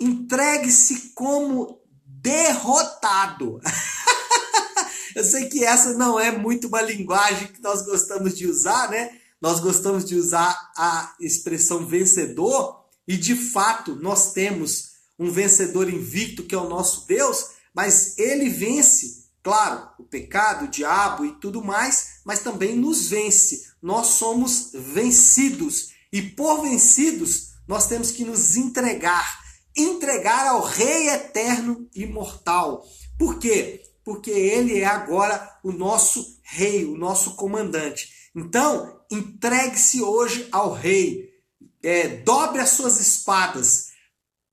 Entregue-se 0.00 1.12
como 1.14 1.80
derrotado. 2.04 3.60
Eu 5.14 5.22
sei 5.22 5.48
que 5.48 5.64
essa 5.64 5.94
não 5.94 6.18
é 6.18 6.36
muito 6.36 6.66
uma 6.66 6.82
linguagem 6.82 7.46
que 7.46 7.62
nós 7.62 7.82
gostamos 7.86 8.36
de 8.36 8.48
usar, 8.48 8.90
né? 8.90 9.16
Nós 9.40 9.60
gostamos 9.60 10.04
de 10.04 10.16
usar 10.16 10.52
a 10.76 11.14
expressão 11.20 11.86
vencedor, 11.86 12.75
e 13.06 13.16
de 13.16 13.36
fato, 13.36 13.94
nós 13.96 14.32
temos 14.32 14.96
um 15.18 15.30
vencedor 15.30 15.88
invicto 15.88 16.42
que 16.42 16.54
é 16.54 16.58
o 16.58 16.68
nosso 16.68 17.06
Deus, 17.06 17.50
mas 17.74 18.18
ele 18.18 18.48
vence, 18.48 19.26
claro, 19.42 19.88
o 19.98 20.04
pecado, 20.04 20.64
o 20.64 20.70
diabo 20.70 21.24
e 21.24 21.32
tudo 21.40 21.62
mais, 21.62 22.20
mas 22.24 22.40
também 22.40 22.76
nos 22.76 23.08
vence. 23.08 23.66
Nós 23.80 24.08
somos 24.08 24.70
vencidos 24.74 25.90
e 26.12 26.20
por 26.22 26.62
vencidos 26.62 27.50
nós 27.66 27.86
temos 27.86 28.10
que 28.10 28.24
nos 28.24 28.56
entregar, 28.56 29.40
entregar 29.76 30.46
ao 30.48 30.62
Rei 30.62 31.08
eterno 31.08 31.88
e 31.94 32.02
imortal. 32.02 32.84
Por 33.18 33.38
quê? 33.38 33.82
Porque 34.04 34.30
ele 34.30 34.80
é 34.80 34.86
agora 34.86 35.58
o 35.62 35.72
nosso 35.72 36.38
rei, 36.42 36.84
o 36.84 36.96
nosso 36.96 37.34
comandante. 37.34 38.08
Então, 38.34 39.00
entregue-se 39.10 40.02
hoje 40.02 40.48
ao 40.52 40.72
rei 40.72 41.35
é, 41.82 42.08
dobre 42.08 42.60
as 42.60 42.70
suas 42.70 43.00
espadas. 43.00 43.88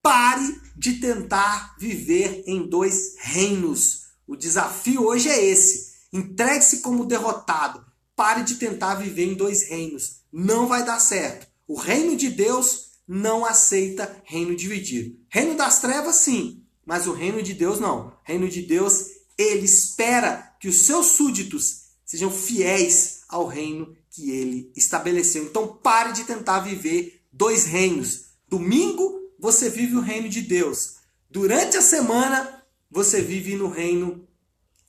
Pare 0.01 0.61
de 0.75 0.99
tentar 0.99 1.75
viver 1.79 2.43
em 2.45 2.67
dois 2.67 3.15
reinos. 3.19 4.03
O 4.27 4.35
desafio 4.35 5.05
hoje 5.05 5.29
é 5.29 5.43
esse. 5.43 5.93
Entregue-se 6.11 6.81
como 6.81 7.05
derrotado. 7.05 7.85
Pare 8.15 8.43
de 8.43 8.55
tentar 8.55 8.95
viver 8.95 9.25
em 9.25 9.33
dois 9.33 9.67
reinos. 9.67 10.23
Não 10.31 10.67
vai 10.67 10.85
dar 10.85 10.99
certo. 10.99 11.47
O 11.67 11.75
reino 11.75 12.15
de 12.15 12.29
Deus 12.29 12.91
não 13.07 13.45
aceita 13.45 14.21
reino 14.25 14.55
dividido. 14.55 15.17
Reino 15.29 15.55
das 15.55 15.79
trevas, 15.79 16.17
sim, 16.17 16.63
mas 16.85 17.07
o 17.07 17.13
reino 17.13 17.41
de 17.41 17.53
Deus 17.53 17.79
não. 17.79 18.07
O 18.07 18.13
reino 18.23 18.47
de 18.47 18.61
Deus, 18.61 19.07
ele 19.37 19.65
espera 19.65 20.55
que 20.59 20.67
os 20.67 20.85
seus 20.85 21.07
súditos 21.07 21.83
sejam 22.05 22.29
fiéis 22.29 23.21
ao 23.27 23.47
reino 23.47 23.95
que 24.13 24.29
ele 24.29 24.71
estabeleceu. 24.75 25.43
Então 25.43 25.67
pare 25.67 26.13
de 26.13 26.23
tentar 26.23 26.59
viver 26.59 27.25
dois 27.31 27.65
reinos. 27.65 28.25
Domingo 28.47 29.19
você 29.39 29.69
vive 29.69 29.95
o 29.95 30.01
reino 30.01 30.29
de 30.29 30.41
Deus. 30.41 30.97
Durante 31.29 31.75
a 31.75 31.81
semana 31.81 32.63
você 32.89 33.21
vive 33.21 33.55
no 33.55 33.67
reino 33.67 34.27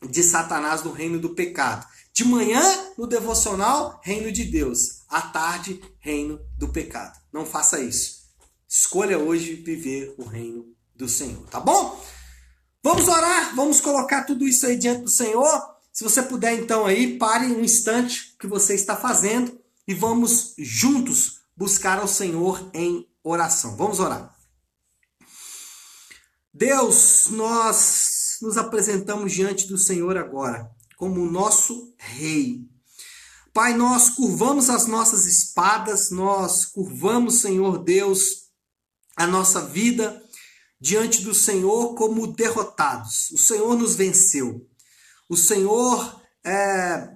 de 0.09 0.23
Satanás, 0.23 0.83
no 0.83 0.93
reino 0.93 1.19
do 1.19 1.31
pecado. 1.31 1.87
De 2.13 2.23
manhã, 2.23 2.63
no 2.97 3.07
devocional, 3.07 3.99
reino 4.05 4.31
de 4.31 4.45
Deus. 4.45 5.03
À 5.09 5.23
tarde, 5.23 5.81
reino 5.99 6.39
do 6.59 6.69
pecado. 6.69 7.19
Não 7.33 7.47
faça 7.47 7.81
isso. 7.81 8.25
Escolha 8.69 9.19
hoje 9.19 9.55
viver 9.55 10.15
o 10.19 10.25
reino 10.25 10.67
do 10.95 11.09
Senhor, 11.09 11.45
tá 11.49 11.59
bom? 11.59 12.01
Vamos 12.83 13.09
orar, 13.09 13.57
vamos 13.57 13.81
colocar 13.81 14.25
tudo 14.25 14.47
isso 14.47 14.67
aí 14.67 14.77
diante 14.77 15.03
do 15.03 15.11
Senhor. 15.11 15.74
Se 15.95 16.03
você 16.03 16.25
puder, 16.25 16.55
então, 16.55 16.85
aí, 16.85 17.17
pare 17.17 17.47
um 17.47 17.63
instante 17.63 18.35
o 18.35 18.39
que 18.39 18.49
você 18.49 18.75
está 18.75 18.97
fazendo 18.97 19.57
e 19.87 19.95
vamos 19.95 20.53
juntos 20.59 21.43
buscar 21.57 22.01
ao 22.01 22.09
Senhor 22.09 22.69
em 22.75 23.09
oração. 23.23 23.77
Vamos 23.77 24.01
orar. 24.01 24.35
Deus, 26.53 27.29
nós 27.31 28.39
nos 28.43 28.57
apresentamos 28.57 29.33
diante 29.33 29.69
do 29.69 29.79
Senhor 29.79 30.17
agora 30.17 30.69
como 30.97 31.21
o 31.21 31.31
nosso 31.31 31.95
Rei. 31.97 32.69
Pai, 33.53 33.73
nós 33.75 34.11
curvamos 34.11 34.69
as 34.69 34.89
nossas 34.89 35.27
espadas, 35.27 36.11
nós 36.11 36.65
curvamos, 36.65 37.41
Senhor 37.41 37.79
Deus, 37.85 38.49
a 39.15 39.29
nossa 39.29 39.61
vida 39.61 40.21
diante 40.81 41.23
do 41.23 41.33
Senhor 41.33 41.95
como 41.95 42.27
derrotados. 42.27 43.31
O 43.31 43.39
Senhor 43.39 43.77
nos 43.77 43.95
venceu. 43.95 44.69
O 45.35 45.37
Senhor 45.37 46.23
é, 46.47 47.09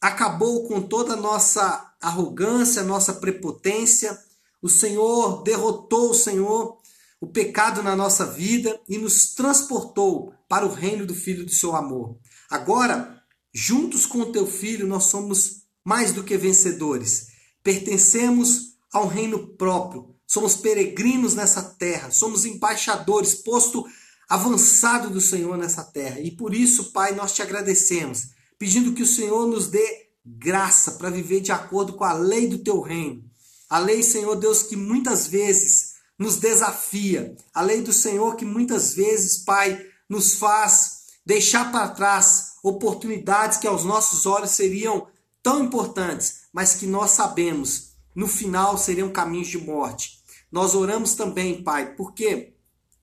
acabou 0.00 0.68
com 0.68 0.80
toda 0.80 1.14
a 1.14 1.16
nossa 1.16 1.92
arrogância, 2.00 2.84
nossa 2.84 3.14
prepotência. 3.14 4.16
O 4.62 4.68
Senhor 4.68 5.42
derrotou 5.42 6.10
o 6.10 6.14
Senhor 6.14 6.78
o 7.20 7.26
pecado 7.26 7.82
na 7.82 7.96
nossa 7.96 8.24
vida 8.24 8.80
e 8.88 8.96
nos 8.96 9.34
transportou 9.34 10.32
para 10.48 10.64
o 10.64 10.72
reino 10.72 11.04
do 11.04 11.16
Filho 11.16 11.44
do 11.44 11.50
seu 11.50 11.74
amor. 11.74 12.16
Agora, 12.48 13.20
juntos 13.52 14.06
com 14.06 14.20
o 14.20 14.30
teu 14.30 14.46
filho, 14.46 14.86
nós 14.86 15.06
somos 15.06 15.62
mais 15.84 16.12
do 16.12 16.22
que 16.22 16.36
vencedores. 16.36 17.26
Pertencemos 17.64 18.76
ao 18.92 19.08
reino 19.08 19.48
próprio. 19.56 20.14
Somos 20.28 20.54
peregrinos 20.54 21.34
nessa 21.34 21.60
terra, 21.60 22.12
somos 22.12 22.44
embaixadores, 22.44 23.34
posto 23.34 23.84
avançado 24.28 25.10
do 25.10 25.20
Senhor 25.20 25.56
nessa 25.56 25.82
terra. 25.82 26.20
E 26.20 26.30
por 26.30 26.54
isso, 26.54 26.92
Pai, 26.92 27.14
nós 27.14 27.32
te 27.32 27.42
agradecemos, 27.42 28.28
pedindo 28.58 28.92
que 28.92 29.02
o 29.02 29.06
Senhor 29.06 29.46
nos 29.46 29.68
dê 29.68 30.08
graça 30.24 30.92
para 30.92 31.10
viver 31.10 31.40
de 31.40 31.52
acordo 31.52 31.94
com 31.94 32.04
a 32.04 32.12
lei 32.12 32.46
do 32.46 32.58
teu 32.58 32.80
reino. 32.80 33.24
A 33.70 33.78
lei, 33.78 34.02
Senhor 34.02 34.36
Deus, 34.36 34.62
que 34.62 34.76
muitas 34.76 35.26
vezes 35.26 35.94
nos 36.18 36.36
desafia. 36.36 37.36
A 37.54 37.62
lei 37.62 37.80
do 37.80 37.92
Senhor 37.92 38.36
que 38.36 38.44
muitas 38.44 38.94
vezes, 38.94 39.38
Pai, 39.38 39.80
nos 40.08 40.34
faz 40.34 40.98
deixar 41.24 41.70
para 41.70 41.88
trás 41.88 42.54
oportunidades 42.62 43.58
que 43.58 43.66
aos 43.66 43.84
nossos 43.84 44.26
olhos 44.26 44.50
seriam 44.50 45.06
tão 45.42 45.64
importantes, 45.64 46.40
mas 46.52 46.74
que 46.74 46.86
nós 46.86 47.12
sabemos 47.12 47.92
no 48.14 48.26
final 48.26 48.76
seriam 48.76 49.10
caminhos 49.10 49.48
de 49.48 49.58
morte. 49.58 50.18
Nós 50.50 50.74
oramos 50.74 51.14
também, 51.14 51.62
Pai, 51.62 51.94
porque 51.94 52.54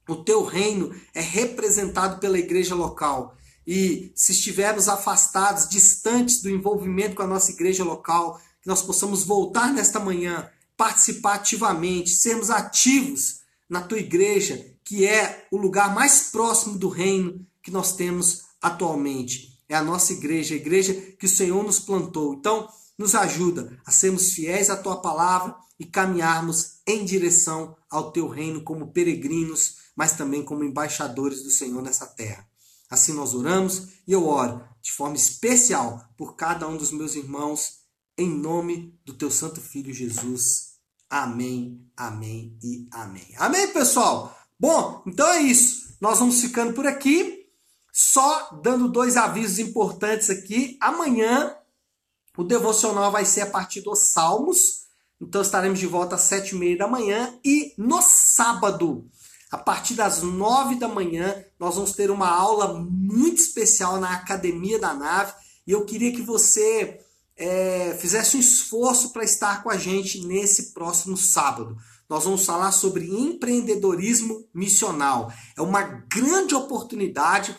o 0.08 0.24
teu 0.24 0.44
reino 0.44 0.94
é 1.14 1.22
representado 1.22 2.20
pela 2.20 2.38
igreja 2.38 2.76
local. 2.76 3.36
E 3.66 4.12
se 4.16 4.32
estivermos 4.32 4.88
afastados, 4.88 5.68
distantes 5.68 6.42
do 6.42 6.50
envolvimento 6.50 7.16
com 7.16 7.24
a 7.24 7.28
nossa 7.28 7.52
igreja 7.52 7.84
local, 7.84 8.40
que 8.62 8.68
nós 8.68 8.82
possamos 8.82 9.24
voltar 9.24 9.74
nesta 9.74 10.00
manhã, 10.00 10.50
participar 10.78 11.36
ativamente, 11.36 12.12
sermos 12.12 12.50
ativos 12.50 13.42
na 13.70 13.82
tua 13.82 14.00
igreja, 14.00 14.64
que 14.84 15.06
é 15.06 15.48
o 15.52 15.58
lugar 15.58 15.94
mais 15.94 16.30
próximo 16.32 16.78
do 16.78 16.90
reino 16.90 17.46
que 17.62 17.72
nós 17.72 17.96
temos 17.96 18.44
atualmente. 18.62 19.60
É 19.68 19.76
a 19.76 19.82
nossa 19.82 20.14
igreja, 20.14 20.54
a 20.54 20.58
igreja 20.58 20.94
que 20.94 21.26
o 21.26 21.30
Senhor 21.30 21.64
nos 21.64 21.80
plantou. 21.80 22.36
Então, 22.36 22.70
nos 22.98 23.16
ajuda 23.16 23.78
a 23.86 23.92
sermos 23.92 24.32
fiéis 24.32 24.70
à 24.70 24.78
tua 24.78 25.02
palavra 25.02 25.56
e 25.80 25.86
caminharmos 25.86 26.76
em 26.88 27.04
direção 27.04 27.76
ao 27.90 28.12
teu 28.12 28.28
reino 28.28 28.62
como 28.62 28.92
peregrinos, 28.92 29.78
mas 29.96 30.14
também 30.14 30.44
como 30.44 30.64
embaixadores 30.64 31.44
do 31.44 31.50
Senhor 31.50 31.82
nessa 31.82 32.06
terra. 32.06 32.48
Assim 32.90 33.14
nós 33.14 33.34
oramos 33.34 33.90
e 34.08 34.12
eu 34.12 34.28
oro 34.28 34.64
de 34.82 34.92
forma 34.92 35.16
especial 35.16 36.08
por 36.18 36.36
cada 36.36 36.68
um 36.68 36.78
dos 36.78 36.92
meus 36.92 37.16
irmãos, 37.16 37.80
em 38.18 38.30
nome 38.30 39.00
do 39.04 39.14
teu 39.14 39.32
santo 39.32 39.60
filho 39.60 39.94
Jesus. 39.94 40.76
Amém, 41.10 41.90
amém 41.96 42.58
e 42.62 42.88
amém. 42.92 43.28
Amém, 43.38 43.68
pessoal? 43.74 44.36
Bom, 44.60 45.04
então 45.06 45.28
é 45.28 45.42
isso. 45.42 45.96
Nós 46.00 46.20
vamos 46.20 46.40
ficando 46.40 46.74
por 46.74 46.86
aqui. 46.86 47.46
Só 47.92 48.60
dando 48.62 48.90
dois 48.90 49.16
avisos 49.16 49.58
importantes 49.60 50.30
aqui. 50.30 50.78
Amanhã 50.82 51.56
o 52.38 52.44
devocional 52.44 53.12
vai 53.12 53.26
ser 53.26 53.42
a 53.42 53.50
partir 53.50 53.82
dos 53.82 54.00
Salmos. 54.00 54.86
Então 55.20 55.42
estaremos 55.42 55.80
de 55.80 55.88
volta 55.88 56.16
às 56.16 56.22
sete 56.22 56.56
e 56.56 56.58
meia 56.58 56.78
da 56.78 56.88
manhã. 56.88 57.34
E 57.44 57.74
no 57.78 58.02
sábado, 58.02 59.10
a 59.56 59.58
partir 59.58 59.94
das 59.94 60.22
nove 60.22 60.76
da 60.76 60.88
manhã, 60.90 61.34
nós 61.58 61.76
vamos 61.76 61.94
ter 61.94 62.12
uma 62.12 62.28
aula 62.28 62.74
muito 62.74 63.42
especial 63.42 64.02
na 64.02 64.12
Academia 64.12 64.78
da 64.78 64.94
Nave. 64.94 65.32
E 65.66 65.72
eu 65.72 65.86
queria 65.86 66.12
que 66.12 66.22
você 66.22 67.00
é, 67.38 67.96
fizesse 67.98 68.36
um 68.36 68.40
esforço 68.42 69.14
para 69.14 69.24
estar 69.24 69.64
com 69.64 69.70
a 69.70 69.78
gente 69.78 70.28
nesse 70.28 70.74
próximo 70.74 71.16
sábado. 71.16 71.78
Nós 72.10 72.26
vamos 72.26 72.46
falar 72.46 72.74
sobre 72.74 73.10
empreendedorismo 73.10 74.46
missional. 74.54 75.32
É 75.56 75.62
uma 75.62 75.84
grande 75.84 76.54
oportunidade 76.54 77.56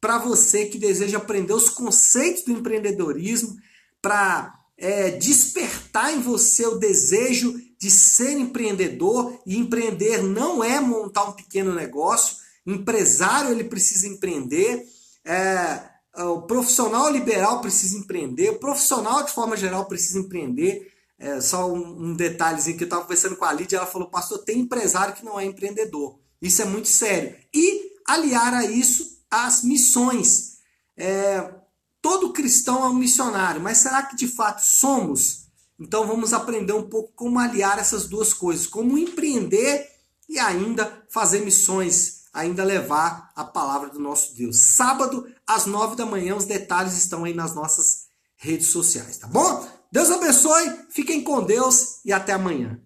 para 0.00 0.18
você 0.18 0.66
que 0.66 0.78
deseja 0.78 1.18
aprender 1.18 1.52
os 1.52 1.68
conceitos 1.68 2.42
do 2.42 2.50
empreendedorismo, 2.50 3.56
para 4.02 4.52
é, 4.76 5.12
despertar 5.12 6.12
em 6.12 6.20
você 6.20 6.66
o 6.66 6.76
desejo 6.76 7.54
de 7.78 7.90
ser 7.90 8.32
empreendedor. 8.38 9.38
E 9.46 9.56
empreender 9.56 10.22
não 10.22 10.62
é 10.62 10.80
montar 10.80 11.24
um 11.24 11.32
pequeno 11.32 11.74
negócio. 11.74 12.36
Empresário 12.66 13.50
ele 13.50 13.64
precisa 13.64 14.06
empreender. 14.06 14.86
É, 15.24 15.80
o 16.24 16.42
profissional 16.42 17.10
liberal 17.10 17.60
precisa 17.60 17.96
empreender. 17.98 18.50
O 18.50 18.58
profissional 18.58 19.22
de 19.22 19.32
forma 19.32 19.56
geral 19.56 19.86
precisa 19.86 20.18
empreender. 20.18 20.92
É, 21.18 21.40
só 21.40 21.70
um, 21.70 22.10
um 22.10 22.14
detalhezinho 22.14 22.76
que 22.76 22.84
eu 22.84 22.86
estava 22.86 23.02
conversando 23.02 23.36
com 23.36 23.44
a 23.44 23.52
Lídia, 23.52 23.78
ela 23.78 23.86
falou, 23.86 24.08
pastor, 24.08 24.38
tem 24.44 24.60
empresário 24.60 25.14
que 25.14 25.24
não 25.24 25.40
é 25.40 25.44
empreendedor. 25.44 26.18
Isso 26.40 26.60
é 26.60 26.64
muito 26.64 26.88
sério. 26.88 27.34
E 27.54 27.92
aliar 28.06 28.52
a 28.52 28.64
isso 28.64 29.18
as 29.30 29.62
missões. 29.62 30.58
É, 30.96 31.54
todo 32.00 32.32
cristão 32.32 32.84
é 32.84 32.88
um 32.88 32.94
missionário, 32.94 33.60
mas 33.60 33.78
será 33.78 34.02
que 34.02 34.16
de 34.16 34.28
fato 34.28 34.60
somos? 34.60 35.45
Então 35.78 36.06
vamos 36.06 36.32
aprender 36.32 36.72
um 36.72 36.88
pouco 36.88 37.12
como 37.14 37.38
aliar 37.38 37.78
essas 37.78 38.08
duas 38.08 38.32
coisas, 38.32 38.66
como 38.66 38.96
empreender 38.96 39.86
e 40.28 40.38
ainda 40.38 41.04
fazer 41.08 41.40
missões, 41.40 42.24
ainda 42.32 42.64
levar 42.64 43.30
a 43.36 43.44
palavra 43.44 43.90
do 43.90 43.98
nosso 43.98 44.34
Deus. 44.34 44.58
Sábado, 44.60 45.26
às 45.46 45.66
nove 45.66 45.96
da 45.96 46.06
manhã, 46.06 46.34
os 46.34 46.44
detalhes 46.44 46.96
estão 46.96 47.24
aí 47.24 47.34
nas 47.34 47.54
nossas 47.54 48.06
redes 48.36 48.68
sociais, 48.68 49.18
tá 49.18 49.26
bom? 49.26 49.66
Deus 49.92 50.10
abençoe, 50.10 50.86
fiquem 50.90 51.22
com 51.22 51.42
Deus 51.42 52.00
e 52.04 52.12
até 52.12 52.32
amanhã. 52.32 52.80